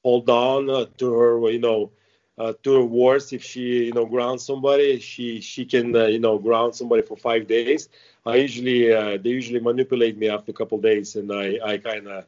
hold 0.04 0.30
on 0.30 0.70
uh, 0.70 0.86
to 0.98 1.14
her, 1.14 1.50
you 1.50 1.60
know, 1.60 1.92
uh, 2.38 2.54
to 2.64 2.88
her. 2.88 3.16
If 3.32 3.44
she, 3.44 3.86
you 3.86 3.94
know, 3.94 4.06
grounds 4.06 4.44
somebody, 4.46 5.00
she 5.00 5.42
she 5.42 5.66
can, 5.66 5.96
uh, 5.96 6.06
you 6.06 6.20
know, 6.20 6.38
ground 6.38 6.76
somebody 6.76 7.02
for 7.04 7.16
five 7.18 7.48
days. 7.48 7.90
I 8.26 8.36
usually 8.38 8.92
uh, 8.94 9.18
they 9.18 9.30
usually 9.30 9.60
manipulate 9.60 10.18
me 10.18 10.30
after 10.30 10.52
a 10.52 10.56
couple 10.56 10.78
days, 10.80 11.16
and 11.16 11.32
I 11.32 11.60
I 11.64 11.78
kind 11.78 12.08
of, 12.08 12.26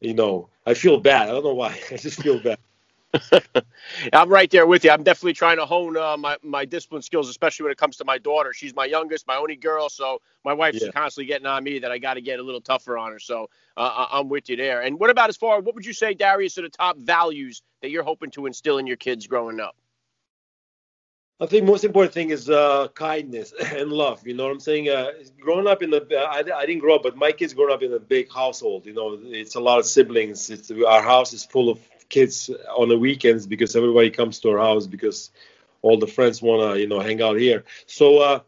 you 0.00 0.14
know, 0.14 0.48
I 0.66 0.74
feel 0.74 0.98
bad. 0.98 1.28
I 1.28 1.32
don't 1.32 1.44
know 1.44 1.54
why. 1.54 1.78
I 1.92 1.96
just 1.96 2.22
feel 2.22 2.40
bad. 2.40 2.58
I'm 4.12 4.28
right 4.28 4.50
there 4.50 4.66
with 4.66 4.84
you. 4.84 4.90
I'm 4.90 5.02
definitely 5.02 5.32
trying 5.32 5.56
to 5.56 5.66
hone 5.66 5.96
uh, 5.96 6.16
my 6.16 6.36
my 6.42 6.64
discipline 6.64 7.02
skills, 7.02 7.28
especially 7.28 7.64
when 7.64 7.72
it 7.72 7.78
comes 7.78 7.96
to 7.98 8.04
my 8.04 8.18
daughter. 8.18 8.52
She's 8.52 8.74
my 8.74 8.84
youngest, 8.84 9.26
my 9.26 9.36
only 9.36 9.56
girl, 9.56 9.88
so 9.88 10.20
my 10.44 10.52
wife's 10.52 10.82
yeah. 10.82 10.90
constantly 10.90 11.26
getting 11.26 11.46
on 11.46 11.64
me 11.64 11.78
that 11.78 11.90
I 11.90 11.98
got 11.98 12.14
to 12.14 12.20
get 12.20 12.38
a 12.38 12.42
little 12.42 12.60
tougher 12.60 12.98
on 12.98 13.12
her. 13.12 13.18
So 13.18 13.48
uh, 13.76 14.06
I'm 14.10 14.28
with 14.28 14.50
you 14.50 14.56
there. 14.56 14.82
And 14.82 14.98
what 14.98 15.10
about 15.10 15.30
as 15.30 15.36
far? 15.36 15.60
What 15.60 15.74
would 15.74 15.86
you 15.86 15.94
say, 15.94 16.12
Darius, 16.12 16.58
are 16.58 16.62
the 16.62 16.68
top 16.68 16.98
values 16.98 17.62
that 17.80 17.90
you're 17.90 18.02
hoping 18.02 18.30
to 18.32 18.46
instill 18.46 18.78
in 18.78 18.86
your 18.86 18.96
kids 18.96 19.26
growing 19.26 19.58
up? 19.58 19.76
I 21.40 21.46
think 21.46 21.64
most 21.64 21.84
important 21.84 22.12
thing 22.12 22.30
is 22.30 22.50
uh, 22.50 22.88
kindness 22.94 23.54
and 23.72 23.92
love. 23.92 24.26
You 24.26 24.34
know 24.34 24.44
what 24.44 24.52
I'm 24.52 24.60
saying? 24.60 24.88
Uh, 24.88 25.12
growing 25.40 25.66
up 25.66 25.82
in 25.82 25.90
the, 25.90 26.04
I, 26.14 26.42
I 26.54 26.66
didn't 26.66 26.80
grow 26.80 26.96
up, 26.96 27.04
but 27.04 27.16
my 27.16 27.32
kids 27.32 27.54
growing 27.54 27.72
up 27.72 27.82
in 27.82 27.92
a 27.92 28.00
big 28.00 28.30
household. 28.30 28.86
You 28.86 28.92
know, 28.92 29.18
it's 29.22 29.54
a 29.54 29.60
lot 29.60 29.78
of 29.78 29.86
siblings. 29.86 30.50
It's 30.50 30.70
our 30.70 31.02
house 31.02 31.32
is 31.32 31.44
full 31.44 31.70
of 31.70 31.80
kids 32.08 32.50
on 32.76 32.88
the 32.88 32.98
weekends 32.98 33.46
because 33.46 33.76
everybody 33.76 34.10
comes 34.10 34.40
to 34.40 34.50
our 34.50 34.58
house 34.58 34.86
because 34.86 35.30
all 35.82 35.98
the 35.98 36.06
friends 36.06 36.42
wanna 36.42 36.76
you 36.76 36.86
know 36.86 37.00
hang 37.00 37.22
out 37.22 37.38
here. 37.38 37.64
So 37.86 38.18
uh, 38.18 38.40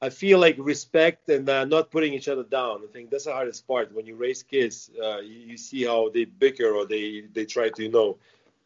I 0.00 0.10
feel 0.10 0.38
like 0.38 0.56
respect 0.58 1.28
and 1.30 1.48
uh, 1.48 1.64
not 1.64 1.90
putting 1.90 2.12
each 2.12 2.28
other 2.28 2.44
down. 2.44 2.82
I 2.82 2.92
think 2.92 3.10
that's 3.10 3.24
the 3.24 3.32
hardest 3.32 3.66
part 3.66 3.94
when 3.94 4.06
you 4.06 4.16
raise 4.16 4.42
kids. 4.42 4.90
Uh, 5.02 5.18
you, 5.20 5.38
you 5.50 5.56
see 5.56 5.84
how 5.84 6.10
they 6.10 6.24
bicker 6.24 6.70
or 6.70 6.86
they 6.86 7.24
they 7.32 7.44
try 7.44 7.70
to 7.70 7.82
you 7.82 7.90
know 7.90 8.18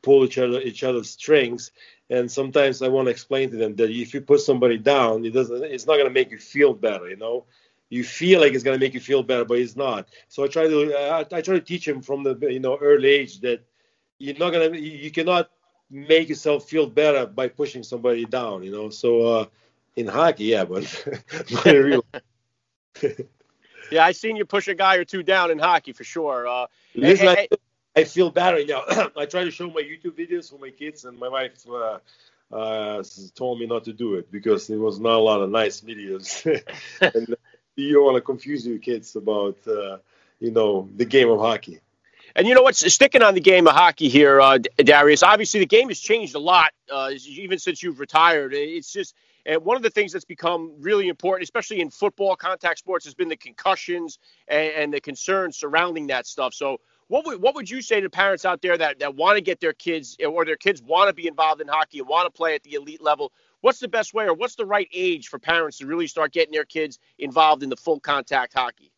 pull 0.03 0.25
each 0.25 0.39
other 0.39 0.61
each 0.61 0.85
other's 0.85 1.11
strings 1.11 1.73
and 2.11 2.31
sometimes 2.31 2.83
I 2.83 2.89
want 2.89 3.07
to 3.07 3.11
explain 3.11 3.51
to 3.51 3.57
them 3.57 3.75
that 3.77 3.91
if 3.91 4.15
you 4.15 4.21
put 4.21 4.41
somebody 4.41 4.79
down, 4.79 5.25
it 5.25 5.31
doesn't. 5.31 5.63
It's 5.65 5.87
not 5.87 5.97
to 5.97 6.11
make 6.11 6.31
you 6.31 6.39
feel 6.39 6.73
better. 6.73 7.09
You 7.09 7.17
know, 7.17 7.45
you 7.91 8.03
feel 8.03 8.41
like 8.41 8.55
it's 8.55 8.65
to 8.65 8.79
make 8.79 8.95
you 8.95 9.01
feel 9.01 9.23
better, 9.23 9.45
but 9.45 9.59
it's 9.59 9.77
not. 9.77 10.09
So 10.29 10.45
I 10.45 10.49
try 10.49 10.69
to 10.69 10.95
uh, 10.95 11.25
I 11.31 11.41
try 11.43 11.55
to 11.55 11.61
teach 11.61 11.85
them 11.85 12.01
from 12.01 12.23
the 12.23 12.37
you 12.51 12.61
know 12.61 12.79
early 12.81 13.11
age 13.11 13.41
that 13.41 13.61
you're 14.19 14.37
not 14.37 14.51
gonna 14.51 14.77
you 14.77 15.11
cannot 15.11 15.51
make 15.91 16.29
yourself 16.29 16.69
feel 16.69 16.87
better 16.87 17.27
by 17.27 17.49
pushing 17.49 17.83
somebody 17.83 18.25
down. 18.25 18.63
You 18.63 18.71
know, 18.71 18.91
so 18.91 19.21
uh, 19.23 19.47
in 19.97 20.07
hockey, 20.07 20.45
yeah, 20.45 20.65
but 20.65 21.05
real. 21.65 22.05
yeah, 23.91 24.05
I 24.05 24.13
seen 24.13 24.37
you 24.37 24.45
push 24.45 24.69
a 24.69 24.75
guy 24.75 24.97
or 24.97 25.05
two 25.05 25.23
down 25.23 25.51
in 25.51 25.59
hockey 25.59 25.93
for 25.93 26.05
sure. 26.05 26.47
Uh, 26.47 26.67
hey, 26.93 27.17
hey, 27.17 27.49
I 27.97 28.05
feel 28.05 28.31
better. 28.31 28.59
You 28.59 28.67
know, 28.89 29.11
I 29.17 29.27
try 29.27 29.45
to 29.45 29.51
show 29.51 29.69
my 29.71 29.83
YouTube 29.83 30.19
videos 30.19 30.51
for 30.51 30.59
my 30.59 30.71
kids, 30.71 31.05
and 31.05 31.19
my 31.19 31.29
wife 31.29 31.65
uh, 31.69 31.99
uh, 32.53 33.03
told 33.35 33.61
me 33.61 33.67
not 33.67 33.85
to 33.85 33.93
do 33.93 34.15
it 34.15 34.31
because 34.31 34.67
there 34.67 34.79
was 34.79 35.01
not 35.01 35.15
a 35.15 35.19
lot 35.19 35.41
of 35.41 35.51
nice 35.51 35.81
videos, 35.81 36.45
and 37.01 37.37
you 37.77 37.95
don't 37.95 38.05
want 38.05 38.17
to 38.17 38.21
confuse 38.21 38.67
your 38.67 38.79
kids 38.79 39.17
about 39.17 39.59
uh, 39.67 39.99
you 40.41 40.51
know 40.51 40.89
the 40.97 41.05
game 41.05 41.29
of 41.29 41.39
hockey. 41.39 41.81
And 42.37 42.47
you 42.47 42.55
know 42.55 42.63
what's 42.63 42.93
sticking 42.93 43.23
on 43.23 43.35
the 43.35 43.41
game 43.41 43.67
of 43.67 43.75
hockey 43.75 44.09
here, 44.09 44.41
uh, 44.41 44.59
Darius? 44.77 45.23
Obviously, 45.23 45.61
the 45.61 45.67
game 45.67 45.89
has 45.89 45.99
changed 45.99 46.35
a 46.35 46.39
lot, 46.39 46.73
uh, 46.93 47.11
even 47.27 47.59
since 47.59 47.83
you've 47.83 48.01
retired. 48.01 48.53
It's 48.55 48.93
just 48.93 49.15
and 49.49 49.65
one 49.65 49.77
of 49.79 49.83
the 49.83 49.91
things 49.91 50.13
that's 50.13 50.27
become 50.27 50.75
really 50.79 51.09
important, 51.09 51.43
especially 51.43 51.81
in 51.81 51.89
football, 51.89 52.37
contact 52.37 52.79
sports, 52.79 53.07
has 53.07 53.15
been 53.15 53.29
the 53.29 53.37
concussions 53.37 54.19
and, 54.47 54.73
and 54.75 54.93
the 54.93 55.01
concerns 55.01 55.57
surrounding 55.57 56.09
that 56.09 56.27
stuff. 56.27 56.53
So, 56.53 56.81
what 57.07 57.25
would 57.25 57.41
what 57.41 57.55
would 57.55 57.71
you 57.71 57.81
say 57.81 58.03
to 58.03 58.11
parents 58.11 58.45
out 58.45 58.61
there 58.61 58.77
that, 58.77 58.99
that 58.99 59.15
want 59.15 59.37
to 59.37 59.41
get 59.41 59.59
their 59.59 59.73
kids 59.73 60.19
or 60.23 60.45
their 60.45 60.57
kids 60.57 60.83
want 60.83 61.09
to 61.09 61.15
be 61.15 61.27
involved 61.27 61.63
in 61.63 61.69
hockey 61.69 62.01
and 62.01 62.09
want 62.09 62.27
to 62.27 62.37
play 62.37 62.55
at 62.55 62.63
the 62.63 62.75
elite 62.75 63.03
level? 63.03 63.33
What's 63.63 63.79
the 63.79 63.89
best 63.89 64.13
way 64.13 64.27
or 64.27 64.35
what's 64.35 64.55
the 64.55 64.67
right 64.67 64.89
age 64.93 65.29
for 65.29 65.39
parents 65.39 65.79
to 65.79 65.87
really 65.87 66.07
start 66.07 66.33
getting 66.33 66.53
their 66.53 66.67
kids 66.67 66.99
involved 67.19 67.63
in 67.63 67.71
the 67.71 67.77
full 67.77 68.01
contact 68.01 68.53
hockey? 68.53 68.93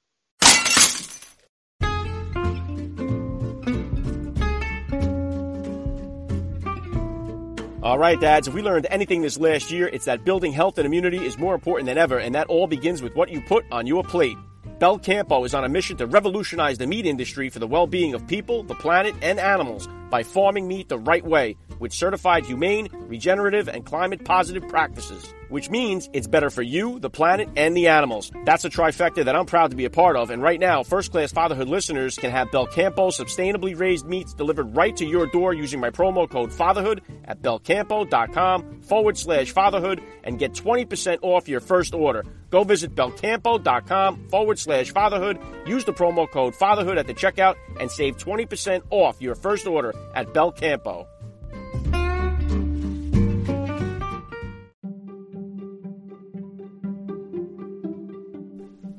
All 7.82 7.98
right, 7.98 8.20
dads, 8.20 8.46
if 8.46 8.52
we 8.52 8.60
learned 8.60 8.86
anything 8.90 9.22
this 9.22 9.38
last 9.38 9.70
year, 9.70 9.88
it's 9.88 10.04
that 10.04 10.22
building 10.22 10.52
health 10.52 10.76
and 10.76 10.84
immunity 10.84 11.24
is 11.24 11.38
more 11.38 11.54
important 11.54 11.86
than 11.86 11.96
ever, 11.96 12.18
and 12.18 12.34
that 12.34 12.48
all 12.48 12.66
begins 12.66 13.00
with 13.00 13.16
what 13.16 13.30
you 13.30 13.40
put 13.40 13.64
on 13.72 13.86
your 13.86 14.04
plate. 14.04 14.36
Belcampo 14.78 15.46
is 15.46 15.54
on 15.54 15.64
a 15.64 15.68
mission 15.70 15.96
to 15.96 16.06
revolutionize 16.06 16.76
the 16.76 16.86
meat 16.86 17.06
industry 17.06 17.48
for 17.48 17.58
the 17.58 17.66
well 17.66 17.86
being 17.86 18.12
of 18.12 18.26
people, 18.26 18.62
the 18.64 18.74
planet, 18.74 19.14
and 19.22 19.40
animals 19.40 19.88
by 20.10 20.22
farming 20.22 20.68
meat 20.68 20.90
the 20.90 20.98
right 20.98 21.24
way 21.24 21.56
with 21.80 21.92
certified 21.92 22.46
humane, 22.46 22.88
regenerative, 22.92 23.66
and 23.66 23.84
climate 23.84 24.24
positive 24.24 24.68
practices. 24.68 25.34
Which 25.48 25.68
means 25.68 26.08
it's 26.12 26.28
better 26.28 26.48
for 26.48 26.62
you, 26.62 27.00
the 27.00 27.10
planet, 27.10 27.48
and 27.56 27.76
the 27.76 27.88
animals. 27.88 28.30
That's 28.44 28.64
a 28.64 28.70
trifecta 28.70 29.24
that 29.24 29.34
I'm 29.34 29.46
proud 29.46 29.72
to 29.72 29.76
be 29.76 29.86
a 29.86 29.90
part 29.90 30.14
of, 30.14 30.30
and 30.30 30.40
right 30.40 30.60
now, 30.60 30.84
First 30.84 31.10
Class 31.10 31.32
Fatherhood 31.32 31.66
listeners 31.66 32.16
can 32.16 32.30
have 32.30 32.50
Belcampo 32.52 33.10
sustainably 33.10 33.76
raised 33.76 34.06
meats 34.06 34.32
delivered 34.32 34.76
right 34.76 34.96
to 34.96 35.04
your 35.04 35.26
door 35.26 35.52
using 35.52 35.80
my 35.80 35.90
promo 35.90 36.30
code 36.30 36.52
FATHERHOOD 36.52 37.00
at 37.24 37.42
belcampo.com 37.42 38.82
forward 38.82 39.18
slash 39.18 39.50
fatherhood 39.50 40.00
and 40.22 40.38
get 40.38 40.52
20% 40.52 41.18
off 41.22 41.48
your 41.48 41.60
first 41.60 41.94
order. 41.94 42.24
Go 42.50 42.64
visit 42.64 42.94
belcampo.com 42.94 44.28
forward 44.28 44.58
slash 44.58 44.90
fatherhood. 44.90 45.38
Use 45.66 45.84
the 45.84 45.92
promo 45.92 46.30
code 46.30 46.54
fatherhood 46.54 46.98
at 46.98 47.06
the 47.06 47.14
checkout 47.14 47.56
and 47.78 47.90
save 47.90 48.16
20% 48.18 48.82
off 48.90 49.20
your 49.20 49.34
first 49.34 49.66
order 49.66 49.94
at 50.14 50.28
Belcampo. 50.28 51.06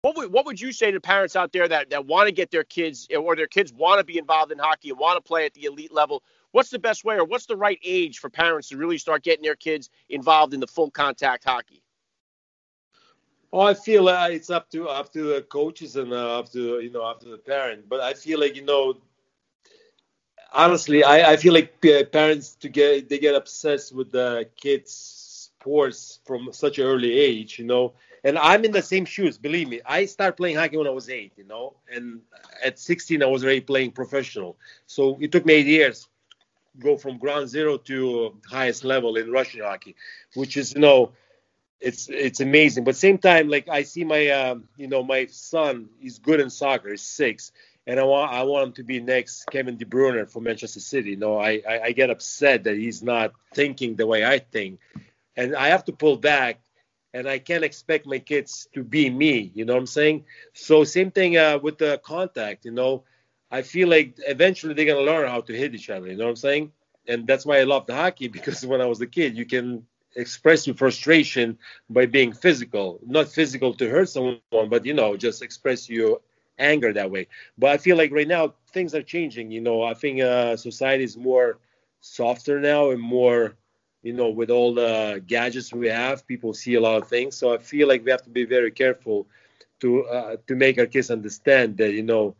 What 0.00 0.16
would, 0.16 0.32
what 0.32 0.46
would 0.46 0.58
you 0.58 0.72
say 0.72 0.90
to 0.90 1.02
parents 1.02 1.36
out 1.36 1.52
there 1.52 1.68
that, 1.68 1.90
that 1.90 2.06
want 2.06 2.28
to 2.28 2.32
get 2.32 2.50
their 2.50 2.64
kids 2.64 3.08
or 3.14 3.36
their 3.36 3.46
kids 3.46 3.74
want 3.74 3.98
to 3.98 4.06
be 4.06 4.16
involved 4.16 4.52
in 4.52 4.58
hockey 4.58 4.88
and 4.88 4.98
want 4.98 5.22
to 5.22 5.28
play 5.28 5.44
at 5.44 5.52
the 5.52 5.64
elite 5.64 5.92
level? 5.92 6.22
What's 6.52 6.70
the 6.70 6.78
best 6.78 7.04
way 7.04 7.16
or 7.16 7.26
what's 7.26 7.44
the 7.44 7.56
right 7.56 7.78
age 7.84 8.20
for 8.20 8.30
parents 8.30 8.70
to 8.70 8.78
really 8.78 8.96
start 8.96 9.22
getting 9.22 9.42
their 9.42 9.54
kids 9.54 9.90
involved 10.08 10.54
in 10.54 10.60
the 10.60 10.66
full 10.66 10.90
contact 10.90 11.44
hockey? 11.44 11.82
Oh, 13.52 13.60
I 13.60 13.74
feel 13.74 14.08
uh, 14.08 14.28
it's 14.30 14.48
up 14.48 14.70
to 14.70 14.88
up 14.88 15.12
to 15.12 15.22
the 15.34 15.42
coaches 15.42 15.96
and 15.96 16.12
uh, 16.12 16.38
up 16.38 16.50
to 16.52 16.80
you 16.80 16.90
know 16.90 17.02
up 17.02 17.20
to 17.20 17.28
the 17.28 17.38
parent. 17.38 17.88
But 17.88 18.00
I 18.00 18.14
feel 18.14 18.40
like 18.40 18.56
you 18.56 18.64
know 18.64 18.96
honestly, 20.56 21.04
I, 21.04 21.32
I 21.32 21.36
feel 21.36 21.54
like 21.54 21.74
uh, 21.86 22.04
parents 22.04 22.56
to 22.56 22.68
get 22.68 23.08
they 23.10 23.18
get 23.18 23.36
obsessed 23.36 23.94
with 23.94 24.12
the 24.12 24.48
kids' 24.56 25.50
sports 25.58 26.20
from 26.24 26.50
such 26.52 26.78
an 26.78 26.86
early 26.86 27.18
age, 27.18 27.58
you 27.58 27.66
know. 27.66 27.94
And 28.24 28.38
I'm 28.38 28.64
in 28.64 28.72
the 28.72 28.82
same 28.82 29.04
shoes. 29.04 29.38
Believe 29.38 29.68
me, 29.68 29.80
I 29.86 30.06
started 30.06 30.36
playing 30.36 30.56
hockey 30.56 30.76
when 30.78 30.88
I 30.88 30.90
was 30.90 31.10
eight, 31.10 31.32
you 31.36 31.44
know, 31.44 31.74
and 31.92 32.20
at 32.64 32.78
16 32.78 33.22
I 33.22 33.26
was 33.26 33.44
already 33.44 33.60
playing 33.60 33.92
professional. 33.92 34.58
So 34.86 35.18
it 35.20 35.32
took 35.32 35.46
me 35.46 35.54
eight 35.54 35.66
years 35.66 36.08
to 36.74 36.82
go 36.82 36.96
from 36.96 37.18
ground 37.18 37.48
zero 37.48 37.78
to 37.78 38.34
highest 38.50 38.84
level 38.84 39.16
in 39.16 39.30
Russian 39.30 39.62
hockey, 39.62 39.96
which 40.34 40.56
is 40.56 40.74
you 40.74 40.80
know 40.80 41.12
it's 41.80 42.08
it's 42.10 42.40
amazing. 42.40 42.84
But 42.84 42.96
same 42.96 43.18
time, 43.18 43.48
like 43.48 43.68
I 43.68 43.82
see 43.82 44.04
my 44.04 44.28
um, 44.30 44.68
you 44.76 44.88
know 44.88 45.02
my 45.02 45.26
son, 45.26 45.88
he's 46.00 46.18
good 46.18 46.40
in 46.40 46.50
soccer. 46.50 46.90
He's 46.90 47.02
six, 47.02 47.52
and 47.86 48.00
I 48.00 48.02
want 48.04 48.32
I 48.32 48.42
want 48.42 48.68
him 48.68 48.72
to 48.74 48.84
be 48.84 49.00
next 49.00 49.44
Kevin 49.50 49.76
De 49.76 49.84
Bruyne 49.84 50.28
for 50.28 50.40
Manchester 50.40 50.80
City. 50.80 51.16
No, 51.16 51.38
I, 51.38 51.62
I, 51.68 51.80
I 51.84 51.92
get 51.92 52.10
upset 52.10 52.64
that 52.64 52.76
he's 52.76 53.02
not 53.02 53.32
thinking 53.54 53.94
the 53.94 54.06
way 54.06 54.24
I 54.24 54.38
think, 54.38 54.80
and 55.36 55.54
I 55.54 55.68
have 55.68 55.84
to 55.84 55.92
pull 55.92 56.16
back, 56.16 56.60
and 57.14 57.28
I 57.28 57.38
can't 57.38 57.64
expect 57.64 58.06
my 58.06 58.18
kids 58.18 58.68
to 58.74 58.82
be 58.82 59.08
me. 59.08 59.52
You 59.54 59.64
know 59.64 59.74
what 59.74 59.80
I'm 59.80 59.86
saying? 59.86 60.24
So 60.52 60.84
same 60.84 61.10
thing 61.10 61.36
uh, 61.36 61.58
with 61.62 61.78
the 61.78 61.98
contact. 62.04 62.64
You 62.64 62.72
know, 62.72 63.04
I 63.50 63.62
feel 63.62 63.88
like 63.88 64.16
eventually 64.26 64.74
they're 64.74 64.86
gonna 64.86 65.00
learn 65.00 65.28
how 65.28 65.40
to 65.42 65.52
hit 65.56 65.74
each 65.74 65.90
other. 65.90 66.08
You 66.08 66.16
know 66.16 66.24
what 66.24 66.30
I'm 66.30 66.36
saying? 66.36 66.72
And 67.08 67.26
that's 67.26 67.46
why 67.46 67.60
I 67.60 67.64
love 67.64 67.86
the 67.86 67.94
hockey 67.94 68.28
because 68.36 68.66
when 68.66 68.80
I 68.80 68.86
was 68.86 69.00
a 69.00 69.06
kid, 69.06 69.36
you 69.36 69.46
can 69.46 69.86
express 70.16 70.66
your 70.66 70.74
frustration 70.74 71.58
by 71.90 72.06
being 72.06 72.32
physical, 72.32 72.98
not 73.06 73.28
physical 73.28 73.74
to 73.74 73.88
hurt 73.88 74.08
someone, 74.08 74.40
but 74.50 74.84
you 74.86 74.94
know, 74.94 75.16
just 75.16 75.42
express 75.42 75.88
your 75.88 76.20
anger 76.58 76.92
that 76.92 77.10
way. 77.10 77.28
But 77.58 77.70
I 77.70 77.78
feel 77.78 77.96
like 77.96 78.12
right 78.12 78.28
now 78.28 78.54
things 78.72 78.94
are 78.94 79.02
changing. 79.02 79.50
You 79.50 79.60
know, 79.60 79.82
I 79.82 79.94
think 79.94 80.20
uh, 80.20 80.56
society 80.56 81.04
is 81.04 81.16
more 81.16 81.58
softer 82.00 82.60
now 82.60 82.90
and 82.90 83.00
more, 83.00 83.56
you 84.02 84.12
know, 84.12 84.30
with 84.30 84.50
all 84.50 84.74
the 84.74 85.22
gadgets 85.26 85.72
we 85.72 85.88
have, 85.88 86.26
people 86.26 86.52
see 86.54 86.74
a 86.74 86.80
lot 86.80 87.00
of 87.02 87.08
things. 87.08 87.36
So 87.36 87.52
I 87.54 87.58
feel 87.58 87.88
like 87.88 88.04
we 88.04 88.10
have 88.10 88.22
to 88.22 88.30
be 88.30 88.44
very 88.44 88.70
careful 88.70 89.26
to 89.80 90.04
uh, 90.06 90.36
to 90.46 90.54
make 90.54 90.78
our 90.78 90.86
kids 90.86 91.10
understand 91.10 91.76
that 91.78 91.92
you 91.92 92.02
know 92.02 92.34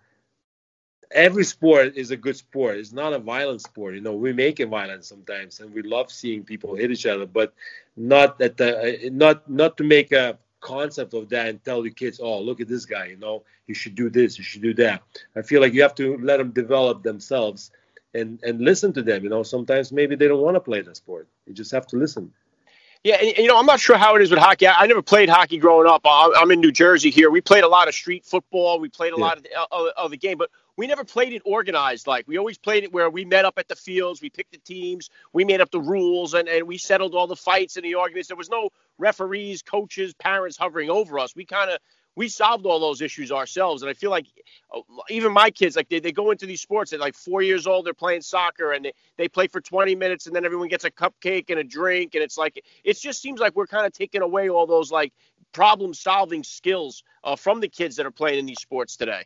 every 1.10 1.44
sport 1.44 1.96
is 1.96 2.10
a 2.10 2.16
good 2.16 2.36
sport. 2.36 2.76
It's 2.78 2.92
not 2.92 3.12
a 3.12 3.18
violent 3.18 3.62
sport. 3.62 3.94
You 3.94 4.00
know, 4.00 4.14
we 4.14 4.32
make 4.32 4.60
it 4.60 4.68
violent 4.68 5.04
sometimes, 5.04 5.60
and 5.60 5.72
we 5.72 5.82
love 5.82 6.10
seeing 6.10 6.44
people 6.44 6.74
hit 6.74 6.90
each 6.90 7.06
other, 7.06 7.26
but 7.26 7.54
not 7.96 8.40
at 8.40 8.56
the 8.56 9.10
not 9.12 9.48
not 9.50 9.76
to 9.78 9.84
make 9.84 10.12
a 10.12 10.38
concept 10.60 11.14
of 11.14 11.28
that 11.30 11.48
and 11.48 11.64
tell 11.64 11.82
the 11.82 11.90
kids, 11.90 12.20
oh, 12.22 12.40
look 12.40 12.60
at 12.60 12.68
this 12.68 12.84
guy. 12.84 13.06
You 13.06 13.16
know, 13.16 13.44
you 13.66 13.74
should 13.74 13.94
do 13.94 14.10
this, 14.10 14.38
you 14.38 14.44
should 14.44 14.62
do 14.62 14.74
that. 14.74 15.02
I 15.36 15.42
feel 15.42 15.60
like 15.60 15.72
you 15.72 15.82
have 15.82 15.94
to 15.96 16.16
let 16.18 16.38
them 16.38 16.50
develop 16.50 17.02
themselves 17.02 17.70
and 18.14 18.40
and 18.42 18.60
listen 18.60 18.92
to 18.94 19.02
them. 19.02 19.22
You 19.22 19.30
know, 19.30 19.42
sometimes 19.42 19.92
maybe 19.92 20.16
they 20.16 20.28
don't 20.28 20.42
want 20.42 20.56
to 20.56 20.60
play 20.60 20.80
the 20.80 20.94
sport. 20.94 21.28
You 21.46 21.54
just 21.54 21.72
have 21.72 21.86
to 21.88 21.96
listen. 21.96 22.32
Yeah, 23.06 23.18
and, 23.20 23.36
you 23.36 23.46
know, 23.46 23.56
I'm 23.56 23.66
not 23.66 23.78
sure 23.78 23.96
how 23.96 24.16
it 24.16 24.22
is 24.22 24.32
with 24.32 24.40
hockey. 24.40 24.66
I, 24.66 24.80
I 24.80 24.86
never 24.88 25.00
played 25.00 25.28
hockey 25.28 25.58
growing 25.58 25.88
up. 25.88 26.00
I'm, 26.04 26.34
I'm, 26.34 26.50
in 26.50 26.58
New 26.58 26.72
Jersey 26.72 27.08
here. 27.08 27.30
We 27.30 27.40
played 27.40 27.62
a 27.62 27.68
lot 27.68 27.86
of 27.86 27.94
street 27.94 28.24
football. 28.24 28.80
We 28.80 28.88
played 28.88 29.12
a 29.12 29.16
yeah. 29.16 29.24
lot 29.24 29.36
of 29.36 29.44
the, 29.44 29.50
of, 29.70 29.88
of 29.96 30.10
the 30.10 30.16
game, 30.16 30.36
but 30.38 30.50
we 30.76 30.88
never 30.88 31.04
played 31.04 31.32
it 31.32 31.40
organized. 31.44 32.08
Like 32.08 32.26
we 32.26 32.36
always 32.36 32.58
played 32.58 32.82
it 32.82 32.92
where 32.92 33.08
we 33.08 33.24
met 33.24 33.44
up 33.44 33.58
at 33.58 33.68
the 33.68 33.76
fields, 33.76 34.20
we 34.20 34.28
picked 34.28 34.50
the 34.50 34.58
teams, 34.58 35.08
we 35.32 35.44
made 35.44 35.60
up 35.60 35.70
the 35.70 35.80
rules, 35.80 36.34
and, 36.34 36.48
and 36.48 36.66
we 36.66 36.78
settled 36.78 37.14
all 37.14 37.28
the 37.28 37.36
fights 37.36 37.76
and 37.76 37.84
the 37.84 37.94
arguments. 37.94 38.26
There 38.26 38.36
was 38.36 38.50
no 38.50 38.70
referees, 38.98 39.62
coaches, 39.62 40.12
parents 40.12 40.56
hovering 40.56 40.90
over 40.90 41.20
us. 41.20 41.36
We 41.36 41.44
kind 41.44 41.70
of 41.70 41.78
we 42.16 42.28
solved 42.28 42.64
all 42.66 42.80
those 42.80 43.02
issues 43.02 43.30
ourselves. 43.30 43.82
And 43.82 43.90
I 43.90 43.92
feel 43.92 44.10
like 44.10 44.26
uh, 44.74 44.80
even 45.10 45.32
my 45.32 45.50
kids, 45.50 45.76
like 45.76 45.88
they, 45.88 46.00
they 46.00 46.12
go 46.12 46.30
into 46.30 46.46
these 46.46 46.62
sports 46.62 46.92
at 46.92 46.98
like 46.98 47.14
four 47.14 47.42
years 47.42 47.66
old, 47.66 47.86
they're 47.86 47.94
playing 47.94 48.22
soccer 48.22 48.72
and 48.72 48.86
they, 48.86 48.92
they 49.18 49.28
play 49.28 49.46
for 49.46 49.60
20 49.60 49.94
minutes 49.94 50.26
and 50.26 50.34
then 50.34 50.44
everyone 50.44 50.68
gets 50.68 50.84
a 50.84 50.90
cupcake 50.90 51.50
and 51.50 51.60
a 51.60 51.64
drink. 51.64 52.14
And 52.14 52.24
it's 52.24 52.38
like, 52.38 52.64
it 52.82 52.98
just 52.98 53.20
seems 53.20 53.38
like 53.38 53.54
we're 53.54 53.66
kind 53.66 53.86
of 53.86 53.92
taking 53.92 54.22
away 54.22 54.48
all 54.48 54.66
those 54.66 54.90
like 54.90 55.12
problem 55.52 55.92
solving 55.92 56.42
skills 56.42 57.04
uh, 57.22 57.36
from 57.36 57.60
the 57.60 57.68
kids 57.68 57.96
that 57.96 58.06
are 58.06 58.10
playing 58.10 58.38
in 58.38 58.46
these 58.46 58.60
sports 58.60 58.96
today. 58.96 59.24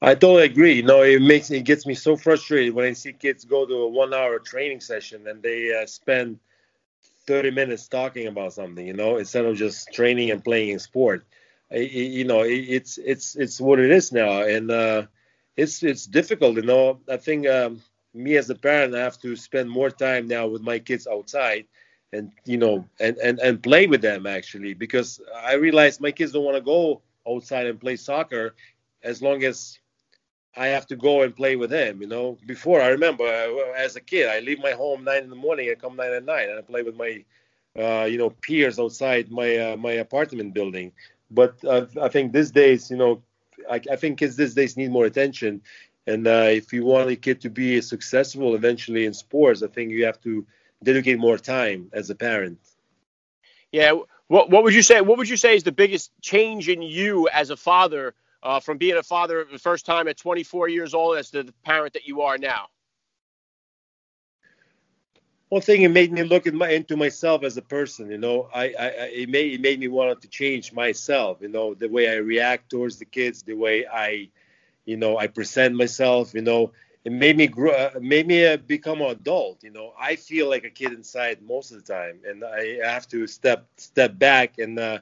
I 0.00 0.14
totally 0.14 0.44
agree. 0.44 0.82
Know, 0.82 1.02
it 1.02 1.22
makes 1.22 1.50
it 1.50 1.62
gets 1.64 1.86
me 1.86 1.94
so 1.94 2.16
frustrated 2.16 2.74
when 2.74 2.86
I 2.86 2.94
see 2.94 3.12
kids 3.12 3.44
go 3.44 3.64
to 3.64 3.74
a 3.74 3.88
one-hour 3.88 4.40
training 4.40 4.80
session 4.80 5.26
and 5.28 5.40
they 5.40 5.72
uh, 5.72 5.86
spend 5.86 6.40
30 7.26 7.52
minutes 7.52 7.86
talking 7.86 8.26
about 8.26 8.54
something. 8.54 8.84
You 8.84 8.94
know, 8.94 9.18
instead 9.18 9.44
of 9.44 9.56
just 9.56 9.92
training 9.92 10.32
and 10.32 10.42
playing 10.42 10.74
a 10.74 10.80
sport 10.80 11.24
you 11.80 12.24
know 12.24 12.42
it's 12.44 12.98
it's 12.98 13.36
it's 13.36 13.60
what 13.60 13.78
it 13.78 13.90
is 13.90 14.12
now. 14.12 14.42
And 14.42 14.70
uh, 14.70 15.06
it's 15.56 15.82
it's 15.82 16.06
difficult 16.06 16.56
you 16.56 16.62
know. 16.62 17.00
I 17.08 17.16
think 17.16 17.46
um, 17.48 17.80
me 18.14 18.36
as 18.36 18.50
a 18.50 18.54
parent 18.54 18.94
i 18.94 19.00
have 19.00 19.18
to 19.18 19.36
spend 19.36 19.68
more 19.70 19.90
time 19.90 20.26
now 20.26 20.46
with 20.46 20.62
my 20.62 20.78
kids 20.78 21.06
outside 21.06 21.64
and 22.12 22.30
you 22.44 22.56
know 22.56 22.84
and 23.00 23.16
and, 23.18 23.38
and 23.40 23.62
play 23.62 23.86
with 23.86 24.00
them 24.02 24.26
actually 24.26 24.74
because 24.74 25.20
i 25.44 25.54
realize 25.54 26.00
my 26.00 26.10
kids 26.10 26.32
don't 26.32 26.44
want 26.44 26.56
to 26.56 26.62
go 26.62 27.00
outside 27.28 27.66
and 27.66 27.80
play 27.80 27.96
soccer 27.96 28.54
as 29.02 29.22
long 29.22 29.42
as 29.44 29.78
i 30.56 30.66
have 30.66 30.86
to 30.86 30.96
go 30.96 31.22
and 31.22 31.36
play 31.36 31.56
with 31.56 31.70
them 31.70 32.00
you 32.00 32.06
know. 32.06 32.36
Before 32.46 32.80
i 32.80 32.88
remember 32.88 33.24
as 33.76 33.96
a 33.96 34.00
kid 34.00 34.28
i 34.28 34.40
leave 34.40 34.60
my 34.60 34.72
home 34.72 35.04
nine 35.04 35.22
in 35.24 35.30
the 35.30 35.36
morning 35.36 35.68
and 35.68 35.80
come 35.80 35.96
nine 35.96 36.12
at 36.12 36.24
night 36.24 36.48
and 36.48 36.58
i 36.58 36.62
play 36.62 36.82
with 36.82 36.96
my 36.96 37.24
uh, 37.78 38.04
you 38.04 38.18
know 38.18 38.30
peers 38.30 38.78
outside 38.78 39.30
my 39.30 39.56
uh, 39.56 39.76
my 39.76 39.92
apartment 39.92 40.54
building 40.54 40.92
but 41.32 41.64
uh, 41.64 41.86
I 42.00 42.08
think 42.08 42.32
these 42.32 42.50
days, 42.50 42.90
you 42.90 42.96
know, 42.96 43.22
I, 43.70 43.80
I, 43.90 43.96
think 43.96 44.18
kids 44.18 44.36
these 44.36 44.54
days 44.54 44.76
need 44.76 44.90
more 44.90 45.06
attention. 45.06 45.62
And 46.06 46.26
uh, 46.26 46.48
if 46.50 46.72
you 46.72 46.84
want 46.84 47.10
a 47.10 47.16
kid 47.16 47.40
to 47.42 47.50
be 47.50 47.80
successful 47.80 48.54
eventually 48.54 49.06
in 49.06 49.14
sports, 49.14 49.62
I 49.62 49.68
think 49.68 49.90
you 49.90 50.04
have 50.04 50.20
to 50.22 50.46
dedicate 50.82 51.18
more 51.18 51.38
time 51.38 51.88
as 51.92 52.10
a 52.10 52.14
parent. 52.14 52.58
Yeah. 53.70 53.92
What 54.28 54.50
What 54.50 54.64
would 54.64 54.74
you 54.74 54.82
say? 54.82 55.00
What 55.00 55.18
would 55.18 55.28
you 55.28 55.36
say 55.36 55.56
is 55.56 55.62
the 55.62 55.72
biggest 55.72 56.10
change 56.20 56.68
in 56.68 56.82
you 56.82 57.28
as 57.28 57.50
a 57.50 57.56
father 57.56 58.14
uh, 58.42 58.60
from 58.60 58.78
being 58.78 58.96
a 58.96 59.02
father 59.02 59.46
the 59.50 59.58
first 59.58 59.86
time 59.86 60.08
at 60.08 60.16
24 60.16 60.68
years 60.68 60.94
old 60.94 61.16
as 61.16 61.30
the 61.30 61.52
parent 61.64 61.94
that 61.94 62.06
you 62.06 62.22
are 62.22 62.38
now? 62.38 62.68
One 65.52 65.60
thing 65.60 65.82
it 65.82 65.90
made 65.90 66.10
me 66.10 66.22
look 66.22 66.50
my, 66.54 66.70
into 66.70 66.96
myself 66.96 67.44
as 67.44 67.58
a 67.58 67.62
person 67.62 68.10
you 68.10 68.16
know. 68.16 68.48
I, 68.54 68.64
I, 68.78 68.86
it 69.22 69.28
made 69.28 69.52
it 69.52 69.60
made 69.60 69.78
me 69.80 69.88
want 69.88 70.22
to 70.22 70.28
change 70.28 70.72
myself 70.72 71.42
you 71.42 71.48
know 71.48 71.74
the 71.74 71.88
way 71.90 72.08
i 72.08 72.14
react 72.14 72.70
towards 72.70 72.96
the 72.98 73.04
kids 73.04 73.42
the 73.42 73.52
way 73.54 73.86
i 73.86 74.30
you 74.86 74.96
know 74.96 75.18
i 75.18 75.26
present 75.26 75.74
myself 75.74 76.34
you 76.34 76.42
know. 76.42 76.72
It 77.04 77.12
made 77.12 77.36
me 77.36 77.48
grow 77.48 77.72
uh, 77.72 77.98
made 78.00 78.26
me 78.26 78.46
uh, 78.46 78.56
become 78.56 79.02
an 79.02 79.10
adult 79.10 79.62
you 79.62 79.70
know. 79.70 79.92
I 80.00 80.16
feel 80.16 80.48
like 80.48 80.64
a 80.64 80.70
kid 80.70 80.92
inside 80.92 81.42
most 81.42 81.70
of 81.72 81.84
the 81.84 81.92
time 81.92 82.20
and 82.28 82.44
i 82.44 82.78
have 82.84 83.06
to 83.08 83.26
step 83.26 83.66
step 83.76 84.18
back 84.18 84.58
and 84.58 84.78
uh, 84.78 85.00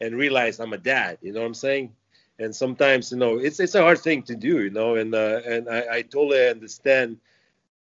and 0.00 0.16
realize 0.16 0.58
i'm 0.60 0.72
a 0.72 0.78
dad 0.78 1.18
you 1.22 1.32
know 1.32 1.40
what 1.40 1.46
i'm 1.46 1.54
saying? 1.54 1.94
And 2.40 2.54
sometimes 2.56 3.12
you 3.12 3.18
know 3.18 3.38
it's 3.38 3.60
it's 3.60 3.76
a 3.76 3.82
hard 3.82 4.00
thing 4.00 4.22
to 4.24 4.34
do 4.34 4.62
you 4.64 4.70
know 4.70 4.96
and 4.96 5.14
uh, 5.14 5.40
and 5.46 5.68
I, 5.68 5.80
I 5.96 6.02
totally 6.02 6.48
understand 6.48 7.18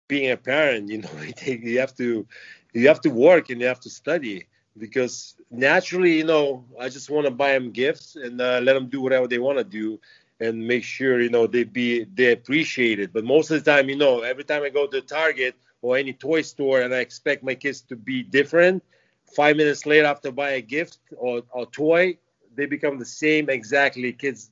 being 0.08 0.30
a 0.30 0.36
parent, 0.36 0.90
you 0.90 0.98
know, 0.98 1.10
you 1.46 1.80
have 1.80 1.94
to 1.96 2.26
you 2.74 2.88
have 2.88 3.00
to 3.02 3.10
work 3.10 3.50
and 3.50 3.60
you 3.60 3.66
have 3.66 3.80
to 3.80 3.90
study 3.90 4.46
because 4.78 5.36
naturally, 5.50 6.18
you 6.18 6.24
know, 6.24 6.64
I 6.80 6.88
just 6.88 7.10
want 7.10 7.26
to 7.26 7.30
buy 7.30 7.52
them 7.52 7.70
gifts 7.72 8.16
and 8.16 8.40
uh, 8.40 8.60
let 8.62 8.74
them 8.74 8.88
do 8.88 9.00
whatever 9.00 9.26
they 9.28 9.38
want 9.38 9.58
to 9.58 9.64
do 9.64 10.00
and 10.40 10.66
make 10.66 10.84
sure 10.84 11.20
you 11.20 11.30
know 11.30 11.46
they 11.46 11.64
be 11.64 12.04
they 12.04 12.32
appreciate 12.32 13.00
it. 13.00 13.12
But 13.12 13.24
most 13.24 13.50
of 13.50 13.62
the 13.62 13.70
time, 13.70 13.88
you 13.88 13.96
know, 13.96 14.20
every 14.20 14.44
time 14.44 14.62
I 14.62 14.70
go 14.70 14.86
to 14.86 15.00
Target 15.02 15.54
or 15.82 15.96
any 15.96 16.12
toy 16.12 16.42
store 16.42 16.80
and 16.82 16.94
I 16.94 16.98
expect 16.98 17.42
my 17.44 17.54
kids 17.54 17.80
to 17.82 17.96
be 17.96 18.22
different, 18.22 18.82
five 19.36 19.56
minutes 19.56 19.86
later 19.86 20.06
after 20.06 20.30
buy 20.32 20.50
a 20.50 20.60
gift 20.62 20.98
or 21.16 21.42
a 21.56 21.66
toy, 21.66 22.18
they 22.54 22.66
become 22.66 22.98
the 22.98 23.04
same 23.06 23.48
exactly. 23.48 24.12
Kids 24.12 24.50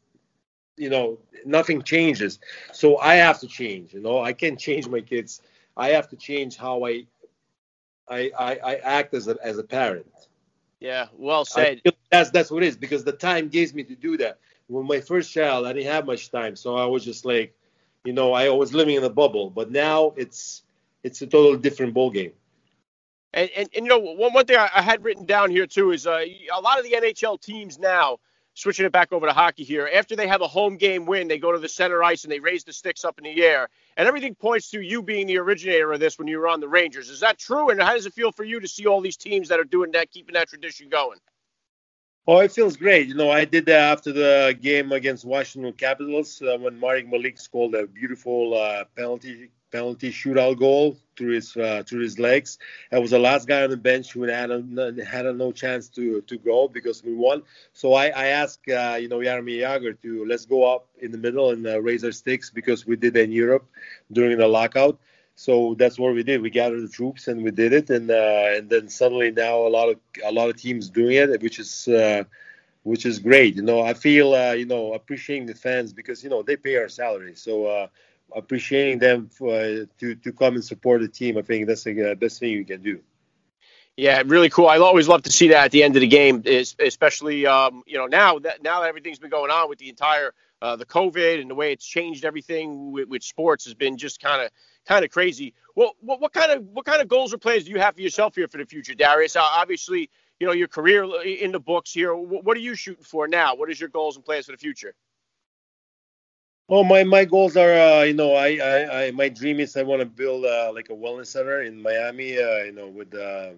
you 0.76 0.90
know 0.90 1.18
nothing 1.44 1.82
changes. 1.82 2.38
So 2.72 2.98
i 2.98 3.14
have 3.16 3.40
to 3.40 3.46
change 3.46 3.94
you 3.94 4.00
know 4.00 4.20
i 4.20 4.32
can't 4.32 4.58
change 4.58 4.88
my 4.88 5.00
kids. 5.00 5.42
I 5.76 5.90
have 5.90 6.08
to 6.10 6.16
change 6.16 6.56
how 6.56 6.84
i 6.84 7.06
i 8.08 8.30
i, 8.38 8.52
I 8.64 8.74
act 8.76 9.14
as 9.14 9.28
a 9.28 9.36
as 9.42 9.58
a 9.58 9.64
parent. 9.64 10.06
Yeah 10.80 11.06
well 11.16 11.44
said. 11.44 11.82
that's 12.10 12.30
that's 12.30 12.50
what 12.50 12.62
it 12.62 12.66
is 12.66 12.76
because 12.76 13.04
the 13.04 13.12
time 13.12 13.48
gives 13.48 13.74
me 13.74 13.84
to 13.84 13.94
do 13.94 14.16
that. 14.18 14.38
When 14.68 14.86
my 14.86 15.00
first 15.00 15.32
child 15.32 15.66
i 15.66 15.72
didn't 15.72 15.92
have 15.92 16.06
much 16.06 16.30
time 16.30 16.56
so 16.56 16.76
i 16.76 16.84
was 16.86 17.04
just 17.04 17.24
like 17.24 17.54
you 18.04 18.12
know 18.12 18.32
i 18.32 18.48
was 18.48 18.74
living 18.74 18.96
in 18.96 19.04
a 19.04 19.10
bubble. 19.10 19.50
But 19.50 19.70
now 19.70 20.12
it's 20.16 20.62
it's 21.02 21.22
a 21.22 21.26
totally 21.26 21.58
different 21.58 21.94
ball 21.94 22.10
game 22.10 22.32
and, 23.36 23.50
and, 23.54 23.68
and 23.76 23.84
you 23.84 23.90
know 23.90 23.98
one, 23.98 24.32
one 24.32 24.46
thing 24.46 24.56
I, 24.56 24.68
I 24.74 24.82
had 24.82 25.04
written 25.04 25.24
down 25.24 25.50
here 25.50 25.66
too 25.66 25.92
is 25.92 26.06
uh, 26.06 26.24
a 26.52 26.60
lot 26.60 26.78
of 26.78 26.84
the 26.84 26.92
nhl 26.92 27.40
teams 27.40 27.78
now 27.78 28.18
switching 28.56 28.86
it 28.86 28.92
back 28.92 29.12
over 29.12 29.26
to 29.26 29.32
hockey 29.32 29.62
here. 29.62 29.88
After 29.94 30.16
they 30.16 30.26
have 30.26 30.40
a 30.40 30.48
home 30.48 30.76
game 30.78 31.04
win, 31.04 31.28
they 31.28 31.38
go 31.38 31.52
to 31.52 31.58
the 31.58 31.68
center 31.68 32.02
ice 32.02 32.24
and 32.24 32.32
they 32.32 32.40
raise 32.40 32.64
the 32.64 32.72
sticks 32.72 33.04
up 33.04 33.18
in 33.18 33.24
the 33.24 33.42
air. 33.44 33.68
And 33.96 34.08
everything 34.08 34.34
points 34.34 34.70
to 34.70 34.80
you 34.80 35.02
being 35.02 35.26
the 35.26 35.38
originator 35.38 35.92
of 35.92 36.00
this 36.00 36.18
when 36.18 36.26
you 36.26 36.38
were 36.38 36.48
on 36.48 36.60
the 36.60 36.68
Rangers. 36.68 37.10
Is 37.10 37.20
that 37.20 37.38
true? 37.38 37.68
And 37.68 37.80
how 37.80 37.92
does 37.92 38.06
it 38.06 38.14
feel 38.14 38.32
for 38.32 38.44
you 38.44 38.58
to 38.58 38.66
see 38.66 38.86
all 38.86 39.00
these 39.00 39.18
teams 39.18 39.48
that 39.50 39.60
are 39.60 39.64
doing 39.64 39.92
that, 39.92 40.10
keeping 40.10 40.32
that 40.34 40.48
tradition 40.48 40.88
going? 40.88 41.18
Oh, 42.26 42.38
it 42.38 42.50
feels 42.50 42.76
great. 42.76 43.06
You 43.06 43.14
know, 43.14 43.30
I 43.30 43.44
did 43.44 43.66
that 43.66 43.92
after 43.92 44.12
the 44.12 44.58
game 44.60 44.90
against 44.90 45.24
Washington 45.24 45.72
Capitals 45.74 46.42
uh, 46.42 46.56
when 46.58 46.80
Marek 46.80 47.06
Malik 47.06 47.38
scored 47.38 47.74
a 47.74 47.86
beautiful 47.86 48.54
uh, 48.54 48.84
penalty 48.96 49.50
penalty 49.70 50.10
shootout 50.10 50.58
goal 50.58 50.96
through 51.16 51.34
his 51.34 51.56
uh, 51.56 51.82
through 51.86 52.02
his 52.02 52.18
legs. 52.18 52.58
I 52.92 52.98
was 52.98 53.10
the 53.10 53.18
last 53.18 53.48
guy 53.48 53.62
on 53.62 53.70
the 53.70 53.76
bench 53.76 54.12
who 54.12 54.22
had 54.22 54.50
a, 54.50 54.62
had 55.04 55.26
a 55.26 55.32
no 55.32 55.52
chance 55.52 55.88
to 55.90 56.20
to 56.22 56.36
go 56.38 56.68
because 56.68 57.02
we 57.04 57.14
won. 57.14 57.42
So 57.72 57.94
I, 57.94 58.06
I 58.08 58.26
asked 58.26 58.68
uh, 58.68 58.96
you 59.00 59.08
know 59.08 59.18
Jaromir 59.18 60.00
to 60.02 60.24
let's 60.26 60.46
go 60.46 60.74
up 60.74 60.88
in 61.00 61.10
the 61.12 61.18
middle 61.18 61.50
and 61.50 61.66
uh, 61.66 61.80
raise 61.80 62.04
our 62.04 62.12
sticks 62.12 62.50
because 62.50 62.86
we 62.86 62.96
did 62.96 63.16
in 63.16 63.32
Europe 63.32 63.66
during 64.12 64.38
the 64.38 64.48
lockout. 64.48 64.98
So 65.36 65.74
that's 65.78 65.98
what 65.98 66.14
we 66.14 66.22
did. 66.22 66.40
We 66.42 66.50
gathered 66.50 66.82
the 66.82 66.88
troops 66.88 67.28
and 67.28 67.42
we 67.42 67.50
did 67.50 67.72
it, 67.72 67.90
and 67.90 68.10
uh, 68.10 68.56
and 68.56 68.68
then 68.68 68.88
suddenly 68.88 69.30
now 69.30 69.66
a 69.66 69.68
lot 69.68 69.88
of 69.88 69.98
a 70.24 70.32
lot 70.32 70.48
of 70.50 70.56
teams 70.56 70.88
doing 70.88 71.16
it, 71.16 71.42
which 71.42 71.58
is 71.58 71.88
uh, 71.88 72.24
which 72.82 73.04
is 73.04 73.18
great. 73.18 73.56
You 73.56 73.62
know, 73.62 73.80
I 73.82 73.94
feel 73.94 74.34
uh, 74.34 74.52
you 74.52 74.66
know 74.66 74.94
appreciating 74.94 75.46
the 75.46 75.54
fans 75.54 75.92
because 75.92 76.22
you 76.24 76.30
know 76.30 76.42
they 76.42 76.56
pay 76.56 76.76
our 76.76 76.88
salary. 76.88 77.34
So 77.34 77.88
appreciating 78.34 78.98
them 78.98 79.28
for, 79.28 79.54
uh, 79.54 79.84
to 79.98 80.14
to 80.14 80.32
come 80.32 80.54
and 80.54 80.64
support 80.64 81.00
the 81.00 81.08
team. 81.08 81.38
I 81.38 81.42
think 81.42 81.66
that's 81.66 81.84
the 81.84 82.12
uh, 82.12 82.14
best 82.14 82.40
thing 82.40 82.50
you 82.50 82.64
can 82.64 82.82
do. 82.82 83.00
Yeah, 83.96 84.22
really 84.26 84.50
cool. 84.50 84.68
I 84.68 84.76
always 84.78 85.08
love 85.08 85.22
to 85.22 85.32
see 85.32 85.48
that 85.48 85.64
at 85.64 85.70
the 85.70 85.82
end 85.82 85.96
of 85.96 86.00
the 86.00 86.06
game, 86.06 86.42
especially 86.46 87.46
um, 87.46 87.82
you 87.86 87.96
know 87.96 88.06
now 88.06 88.38
that 88.40 88.62
now 88.62 88.80
that 88.80 88.88
everything's 88.88 89.18
been 89.18 89.30
going 89.30 89.50
on 89.50 89.68
with 89.68 89.78
the 89.78 89.88
entire 89.88 90.34
uh, 90.60 90.76
the 90.76 90.86
COVID 90.86 91.40
and 91.40 91.50
the 91.50 91.54
way 91.54 91.72
it's 91.72 91.86
changed 91.86 92.24
everything 92.24 92.92
with, 92.92 93.08
with 93.08 93.22
sports 93.22 93.64
has 93.64 93.74
been 93.74 93.96
just 93.96 94.20
kind 94.20 94.42
of 94.42 94.50
kind 94.86 95.04
of 95.04 95.10
crazy. 95.10 95.54
Well, 95.74 95.92
what, 96.00 96.20
what 96.20 96.32
kind 96.32 96.52
of 96.52 96.64
what 96.64 96.84
kind 96.84 97.00
of 97.00 97.08
goals 97.08 97.32
or 97.32 97.38
plans 97.38 97.64
do 97.64 97.70
you 97.70 97.78
have 97.78 97.94
for 97.94 98.00
yourself 98.00 98.34
here 98.34 98.48
for 98.48 98.58
the 98.58 98.66
future, 98.66 98.94
Darius? 98.94 99.36
Uh, 99.36 99.40
obviously, 99.42 100.10
you 100.40 100.46
know 100.46 100.52
your 100.52 100.68
career 100.68 101.04
in 101.22 101.52
the 101.52 101.60
books 101.60 101.92
here. 101.92 102.14
What 102.14 102.56
are 102.56 102.60
you 102.60 102.74
shooting 102.74 103.04
for 103.04 103.26
now? 103.28 103.54
What 103.54 103.70
is 103.70 103.80
your 103.80 103.88
goals 103.88 104.16
and 104.16 104.24
plans 104.24 104.46
for 104.46 104.52
the 104.52 104.58
future? 104.58 104.94
Well, 106.68 106.82
my, 106.82 107.04
my 107.04 107.24
goals 107.24 107.56
are, 107.56 107.72
uh, 107.72 108.02
you 108.02 108.14
know, 108.14 108.34
I, 108.34 108.56
I, 108.56 109.04
I, 109.04 109.10
my 109.12 109.28
dream 109.28 109.60
is 109.60 109.76
I 109.76 109.82
want 109.82 110.00
to 110.00 110.06
build 110.06 110.44
uh, 110.44 110.72
like 110.74 110.90
a 110.90 110.94
wellness 110.94 111.28
center 111.28 111.62
in 111.62 111.80
Miami, 111.80 112.38
uh, 112.38 112.64
you 112.64 112.72
know, 112.72 112.88
with 112.88 113.14
uh, 113.14 113.50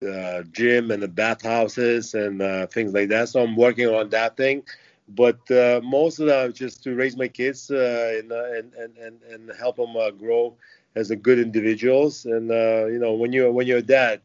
the 0.00 0.46
gym 0.52 0.90
and 0.90 1.02
the 1.02 1.08
bathhouses 1.08 2.14
and 2.14 2.42
uh, 2.42 2.66
things 2.66 2.92
like 2.92 3.08
that. 3.10 3.28
So 3.28 3.42
I'm 3.42 3.56
working 3.56 3.88
on 3.88 4.08
that 4.10 4.36
thing. 4.36 4.64
But 5.08 5.48
uh, 5.50 5.80
most 5.84 6.18
of 6.18 6.26
that 6.26 6.54
just 6.54 6.82
to 6.84 6.94
raise 6.94 7.16
my 7.16 7.28
kids 7.28 7.70
and, 7.70 8.32
and, 8.32 8.74
and, 8.74 8.96
and, 8.98 9.22
and 9.30 9.52
help 9.58 9.76
them 9.76 9.94
grow 10.18 10.56
as 10.96 11.10
a 11.10 11.16
good 11.16 11.38
individuals. 11.38 12.24
And, 12.26 12.48
you 12.50 12.98
know, 12.98 13.14
when 13.14 13.32
you're, 13.32 13.52
when 13.52 13.66
you're 13.66 13.78
a 13.78 13.82
dad, 13.82 14.20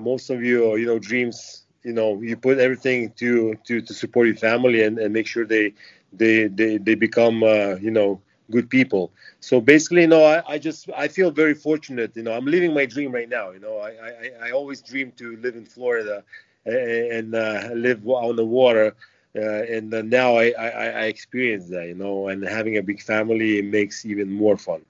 most 0.00 0.30
of 0.30 0.42
your, 0.44 0.78
you 0.78 0.86
know, 0.86 0.98
dreams, 0.98 1.64
you 1.82 1.92
know, 1.92 2.20
you 2.22 2.36
put 2.36 2.58
everything 2.58 3.10
to, 3.12 3.54
to, 3.66 3.80
to 3.80 3.94
support 3.94 4.26
your 4.26 4.36
family 4.36 4.82
and, 4.82 4.98
and 4.98 5.12
make 5.12 5.26
sure 5.26 5.44
they, 5.46 5.74
they 6.12 6.48
they, 6.48 6.78
they 6.78 6.94
become 6.94 7.42
uh, 7.42 7.74
you 7.76 7.90
know 7.90 8.20
good 8.50 8.68
people 8.68 9.12
so 9.38 9.60
basically 9.60 10.02
you 10.02 10.08
know 10.08 10.24
I, 10.24 10.54
I 10.54 10.58
just 10.58 10.90
i 10.96 11.06
feel 11.06 11.30
very 11.30 11.54
fortunate 11.54 12.16
you 12.16 12.22
know 12.24 12.32
i'm 12.32 12.46
living 12.46 12.74
my 12.74 12.84
dream 12.84 13.12
right 13.12 13.28
now 13.28 13.50
you 13.50 13.60
know 13.60 13.78
i 13.78 13.90
i, 13.90 14.48
I 14.48 14.50
always 14.50 14.82
dreamed 14.82 15.16
to 15.18 15.36
live 15.36 15.54
in 15.54 15.64
florida 15.64 16.24
and 16.66 17.34
uh, 17.34 17.70
live 17.74 18.06
on 18.06 18.34
the 18.36 18.44
water 18.44 18.96
uh, 19.36 19.40
and 19.40 19.94
uh, 19.94 20.02
now 20.02 20.36
I, 20.36 20.50
I 20.58 20.68
i 20.68 21.04
experience 21.04 21.68
that 21.68 21.86
you 21.86 21.94
know 21.94 22.28
and 22.28 22.42
having 22.42 22.76
a 22.76 22.82
big 22.82 23.00
family 23.00 23.62
makes 23.62 24.04
even 24.04 24.32
more 24.32 24.56
fun 24.56 24.84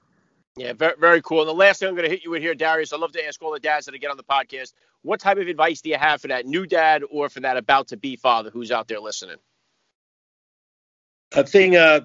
yeah, 0.57 0.73
very, 0.73 0.95
very 0.99 1.23
cool. 1.23 1.41
And 1.41 1.49
the 1.49 1.55
last 1.55 1.79
thing 1.81 1.89
I'm 1.89 1.95
going 1.95 2.05
to 2.05 2.11
hit 2.11 2.25
you 2.25 2.31
with 2.31 2.43
here, 2.43 2.55
Darius, 2.55 2.93
I 2.93 2.97
love 2.97 3.13
to 3.13 3.27
ask 3.27 3.41
all 3.41 3.53
the 3.53 3.61
dads 3.61 3.87
that 3.87 3.99
get 3.99 4.11
on 4.11 4.17
the 4.17 4.25
podcast, 4.25 4.75
what 5.03 5.21
type 5.21 5.39
of 5.39 5.47
advice 5.47 5.81
do 5.81 5.89
you 5.89 5.97
have 5.97 6.21
for 6.21 6.29
that 6.29 6.45
new 6.45 6.67
dad 6.67 7.03
or 7.11 7.29
for 7.29 7.41
that 7.41 7.57
about 7.57 7.89
to 7.89 7.97
be 7.97 8.17
father 8.17 8.51
who's 8.51 8.71
out 8.71 8.89
there 8.89 9.01
listening? 9.01 9.37
I 11.35 11.43
think 11.43 11.77
uh, 11.77 12.01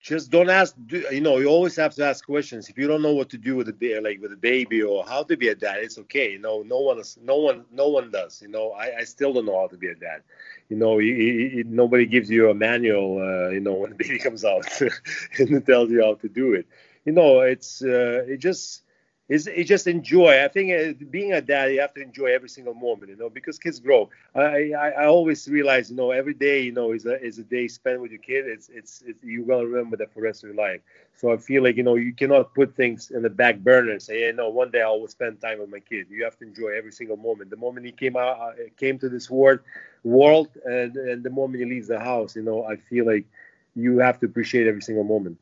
just 0.00 0.30
don't 0.30 0.50
ask. 0.50 0.74
You 0.90 1.20
know, 1.20 1.38
you 1.38 1.46
always 1.46 1.76
have 1.76 1.94
to 1.94 2.04
ask 2.04 2.24
questions. 2.24 2.68
If 2.68 2.78
you 2.78 2.86
don't 2.86 3.02
know 3.02 3.14
what 3.14 3.30
to 3.30 3.38
do 3.38 3.56
with 3.56 3.68
a 3.68 4.00
like 4.00 4.20
with 4.20 4.32
a 4.32 4.36
baby 4.36 4.82
or 4.82 5.04
how 5.04 5.22
to 5.24 5.36
be 5.36 5.48
a 5.48 5.54
dad, 5.54 5.78
it's 5.80 5.98
okay. 5.98 6.32
You 6.32 6.38
know, 6.38 6.62
no 6.62 6.78
one, 6.78 6.98
is, 6.98 7.18
no 7.22 7.36
one, 7.36 7.64
no 7.70 7.88
one 7.88 8.10
does. 8.10 8.40
You 8.42 8.48
know, 8.48 8.70
I, 8.72 8.98
I 8.98 9.04
still 9.04 9.32
don't 9.32 9.46
know 9.46 9.60
how 9.60 9.68
to 9.68 9.76
be 9.76 9.88
a 9.88 9.94
dad. 9.94 10.22
You 10.68 10.76
know, 10.76 10.98
nobody 10.98 12.06
gives 12.06 12.30
you 12.30 12.50
a 12.50 12.54
manual. 12.54 13.18
Uh, 13.18 13.50
you 13.50 13.60
know, 13.60 13.74
when 13.74 13.90
the 13.90 13.96
baby 13.96 14.18
comes 14.26 14.44
out 14.44 14.66
and 15.38 15.66
tells 15.66 15.90
you 15.90 16.02
how 16.02 16.14
to 16.14 16.28
do 16.28 16.54
it. 16.54 16.66
You 17.04 17.12
know, 17.12 17.40
it's 17.40 17.82
uh, 17.82 18.24
it 18.26 18.38
just 18.38 18.82
is 19.28 19.46
you 19.46 19.64
just 19.64 19.86
enjoy. 19.86 20.42
I 20.42 20.48
think 20.48 20.72
uh, 20.72 21.04
being 21.10 21.32
a 21.32 21.40
dad, 21.40 21.72
you 21.72 21.80
have 21.80 21.94
to 21.94 22.02
enjoy 22.02 22.26
every 22.26 22.48
single 22.48 22.74
moment, 22.74 23.10
you 23.10 23.16
know, 23.16 23.28
because 23.30 23.58
kids 23.58 23.78
grow. 23.80 24.08
I, 24.34 24.72
I, 24.72 24.88
I 25.02 25.06
always 25.06 25.48
realize, 25.48 25.90
you 25.90 25.96
know, 25.96 26.10
every 26.10 26.34
day, 26.34 26.62
you 26.62 26.72
know, 26.72 26.92
is 26.92 27.06
a 27.06 27.22
is 27.22 27.38
a 27.38 27.42
day 27.44 27.68
spent 27.68 28.00
with 28.00 28.10
your 28.10 28.20
kid. 28.20 28.46
It's 28.46 28.68
it's, 28.68 29.02
it's 29.06 29.22
you're 29.22 29.46
gonna 29.46 29.66
remember 29.66 29.96
that 29.98 30.12
for 30.12 30.20
the 30.20 30.24
rest 30.26 30.44
of 30.44 30.48
your 30.48 30.56
life. 30.56 30.80
So 31.14 31.32
I 31.32 31.36
feel 31.36 31.62
like 31.62 31.76
you 31.76 31.82
know 31.82 31.96
you 31.96 32.12
cannot 32.14 32.54
put 32.54 32.74
things 32.76 33.10
in 33.10 33.22
the 33.22 33.30
back 33.30 33.58
burner 33.58 33.92
and 33.92 34.02
say, 34.02 34.20
hey, 34.22 34.32
no, 34.34 34.48
one 34.48 34.70
day 34.70 34.82
I 34.82 34.88
will 34.90 35.08
spend 35.08 35.40
time 35.40 35.60
with 35.60 35.70
my 35.70 35.80
kid. 35.80 36.06
You 36.10 36.24
have 36.24 36.36
to 36.38 36.44
enjoy 36.44 36.68
every 36.76 36.92
single 36.92 37.16
moment. 37.16 37.50
The 37.50 37.56
moment 37.56 37.86
he 37.86 37.92
came 37.92 38.16
out, 38.16 38.38
uh, 38.40 38.52
came 38.76 38.98
to 38.98 39.08
this 39.08 39.30
world, 39.30 39.60
world, 40.04 40.48
and 40.64 40.96
and 40.96 41.22
the 41.22 41.30
moment 41.30 41.60
he 41.60 41.66
leaves 41.68 41.88
the 41.88 41.98
house, 42.00 42.36
you 42.36 42.42
know, 42.42 42.64
I 42.64 42.76
feel 42.76 43.06
like 43.06 43.26
you 43.74 43.98
have 43.98 44.18
to 44.20 44.26
appreciate 44.26 44.66
every 44.66 44.82
single 44.82 45.04
moment. 45.04 45.38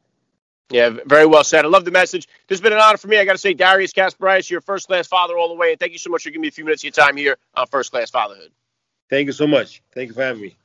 Yeah, 0.70 0.96
very 1.06 1.26
well 1.26 1.44
said. 1.44 1.64
I 1.64 1.68
love 1.68 1.84
the 1.84 1.92
message. 1.92 2.26
This 2.48 2.58
has 2.58 2.60
been 2.60 2.72
an 2.72 2.80
honor 2.80 2.96
for 2.96 3.06
me. 3.06 3.18
I 3.18 3.24
got 3.24 3.32
to 3.32 3.38
say, 3.38 3.54
Darius 3.54 3.92
Kasparaitis, 3.92 4.50
you're 4.50 4.60
first 4.60 4.88
class 4.88 5.06
father 5.06 5.38
all 5.38 5.48
the 5.48 5.54
way. 5.54 5.70
And 5.70 5.80
thank 5.80 5.92
you 5.92 5.98
so 5.98 6.10
much 6.10 6.24
for 6.24 6.30
giving 6.30 6.42
me 6.42 6.48
a 6.48 6.52
few 6.52 6.64
minutes 6.64 6.82
of 6.82 6.84
your 6.96 7.04
time 7.04 7.16
here 7.16 7.36
on 7.54 7.66
First 7.68 7.92
Class 7.92 8.10
Fatherhood. 8.10 8.50
Thank 9.08 9.26
you 9.26 9.32
so 9.32 9.46
much. 9.46 9.80
Thank 9.94 10.08
you 10.08 10.14
for 10.14 10.22
having 10.22 10.42
me. 10.42 10.56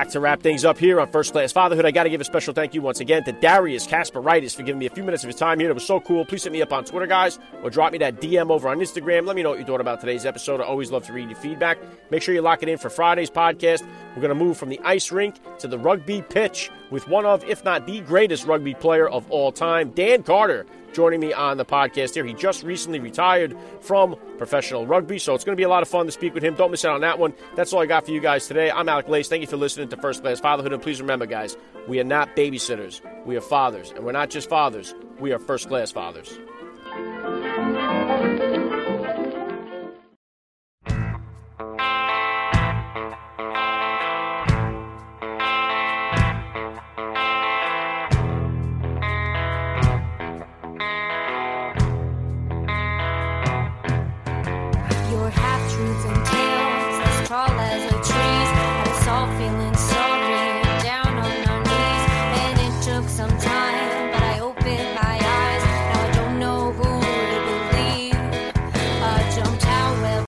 Back 0.00 0.08
to 0.12 0.20
wrap 0.20 0.40
things 0.40 0.64
up 0.64 0.78
here 0.78 0.98
on 0.98 1.10
First 1.10 1.32
Class 1.32 1.52
Fatherhood. 1.52 1.84
I 1.84 1.90
got 1.90 2.04
to 2.04 2.08
give 2.08 2.22
a 2.22 2.24
special 2.24 2.54
thank 2.54 2.72
you 2.72 2.80
once 2.80 3.00
again 3.00 3.22
to 3.24 3.32
Darius 3.32 3.86
Kasparaitis 3.86 4.56
for 4.56 4.62
giving 4.62 4.78
me 4.78 4.86
a 4.86 4.90
few 4.90 5.04
minutes 5.04 5.24
of 5.24 5.28
his 5.28 5.36
time 5.36 5.60
here. 5.60 5.68
It 5.68 5.74
was 5.74 5.84
so 5.84 6.00
cool. 6.00 6.24
Please 6.24 6.42
hit 6.42 6.54
me 6.54 6.62
up 6.62 6.72
on 6.72 6.86
Twitter, 6.86 7.06
guys, 7.06 7.38
or 7.62 7.68
drop 7.68 7.92
me 7.92 7.98
that 7.98 8.16
DM 8.16 8.48
over 8.48 8.70
on 8.70 8.78
Instagram. 8.78 9.26
Let 9.26 9.36
me 9.36 9.42
know 9.42 9.50
what 9.50 9.58
you 9.58 9.64
thought 9.66 9.82
about 9.82 10.00
today's 10.00 10.24
episode. 10.24 10.62
I 10.62 10.64
always 10.64 10.90
love 10.90 11.04
to 11.08 11.12
read 11.12 11.28
your 11.28 11.38
feedback. 11.38 11.76
Make 12.10 12.22
sure 12.22 12.34
you 12.34 12.40
lock 12.40 12.62
it 12.62 12.70
in 12.70 12.78
for 12.78 12.88
Friday's 12.88 13.28
podcast. 13.28 13.86
We're 14.10 14.22
going 14.22 14.30
to 14.30 14.44
move 14.44 14.56
from 14.56 14.68
the 14.68 14.80
ice 14.80 15.12
rink 15.12 15.36
to 15.58 15.68
the 15.68 15.78
rugby 15.78 16.22
pitch 16.22 16.70
with 16.90 17.06
one 17.08 17.24
of, 17.24 17.44
if 17.44 17.64
not 17.64 17.86
the 17.86 18.00
greatest 18.00 18.46
rugby 18.46 18.74
player 18.74 19.08
of 19.08 19.30
all 19.30 19.52
time, 19.52 19.90
Dan 19.90 20.22
Carter 20.22 20.66
joining 20.92 21.20
me 21.20 21.32
on 21.32 21.56
the 21.56 21.64
podcast 21.64 22.14
here. 22.14 22.24
He 22.24 22.34
just 22.34 22.64
recently 22.64 22.98
retired 22.98 23.56
from 23.80 24.16
professional 24.38 24.86
rugby, 24.86 25.18
so 25.18 25.34
it's 25.34 25.44
going 25.44 25.54
to 25.54 25.60
be 25.60 25.64
a 25.64 25.68
lot 25.68 25.82
of 25.82 25.88
fun 25.88 26.06
to 26.06 26.12
speak 26.12 26.34
with 26.34 26.42
him. 26.42 26.54
Don't 26.54 26.70
miss 26.70 26.84
out 26.84 26.94
on 26.94 27.00
that 27.02 27.18
one. 27.18 27.32
That's 27.54 27.72
all 27.72 27.80
I 27.80 27.86
got 27.86 28.04
for 28.06 28.10
you 28.10 28.20
guys 28.20 28.46
today. 28.48 28.70
I'm 28.70 28.88
Alec 28.88 29.08
Lace. 29.08 29.28
Thank 29.28 29.42
you 29.42 29.46
for 29.46 29.56
listening 29.56 29.88
to 29.88 29.96
First 29.96 30.22
Class 30.22 30.40
Fatherhood. 30.40 30.72
And 30.72 30.82
please 30.82 31.00
remember, 31.00 31.26
guys, 31.26 31.56
we 31.86 32.00
are 32.00 32.04
not 32.04 32.34
babysitters. 32.34 33.00
We 33.24 33.36
are 33.36 33.40
fathers. 33.40 33.92
And 33.92 34.04
we're 34.04 34.12
not 34.12 34.30
just 34.30 34.48
fathers, 34.48 34.94
we 35.18 35.32
are 35.32 35.38
first 35.38 35.68
class 35.68 35.92
fathers. 35.92 36.38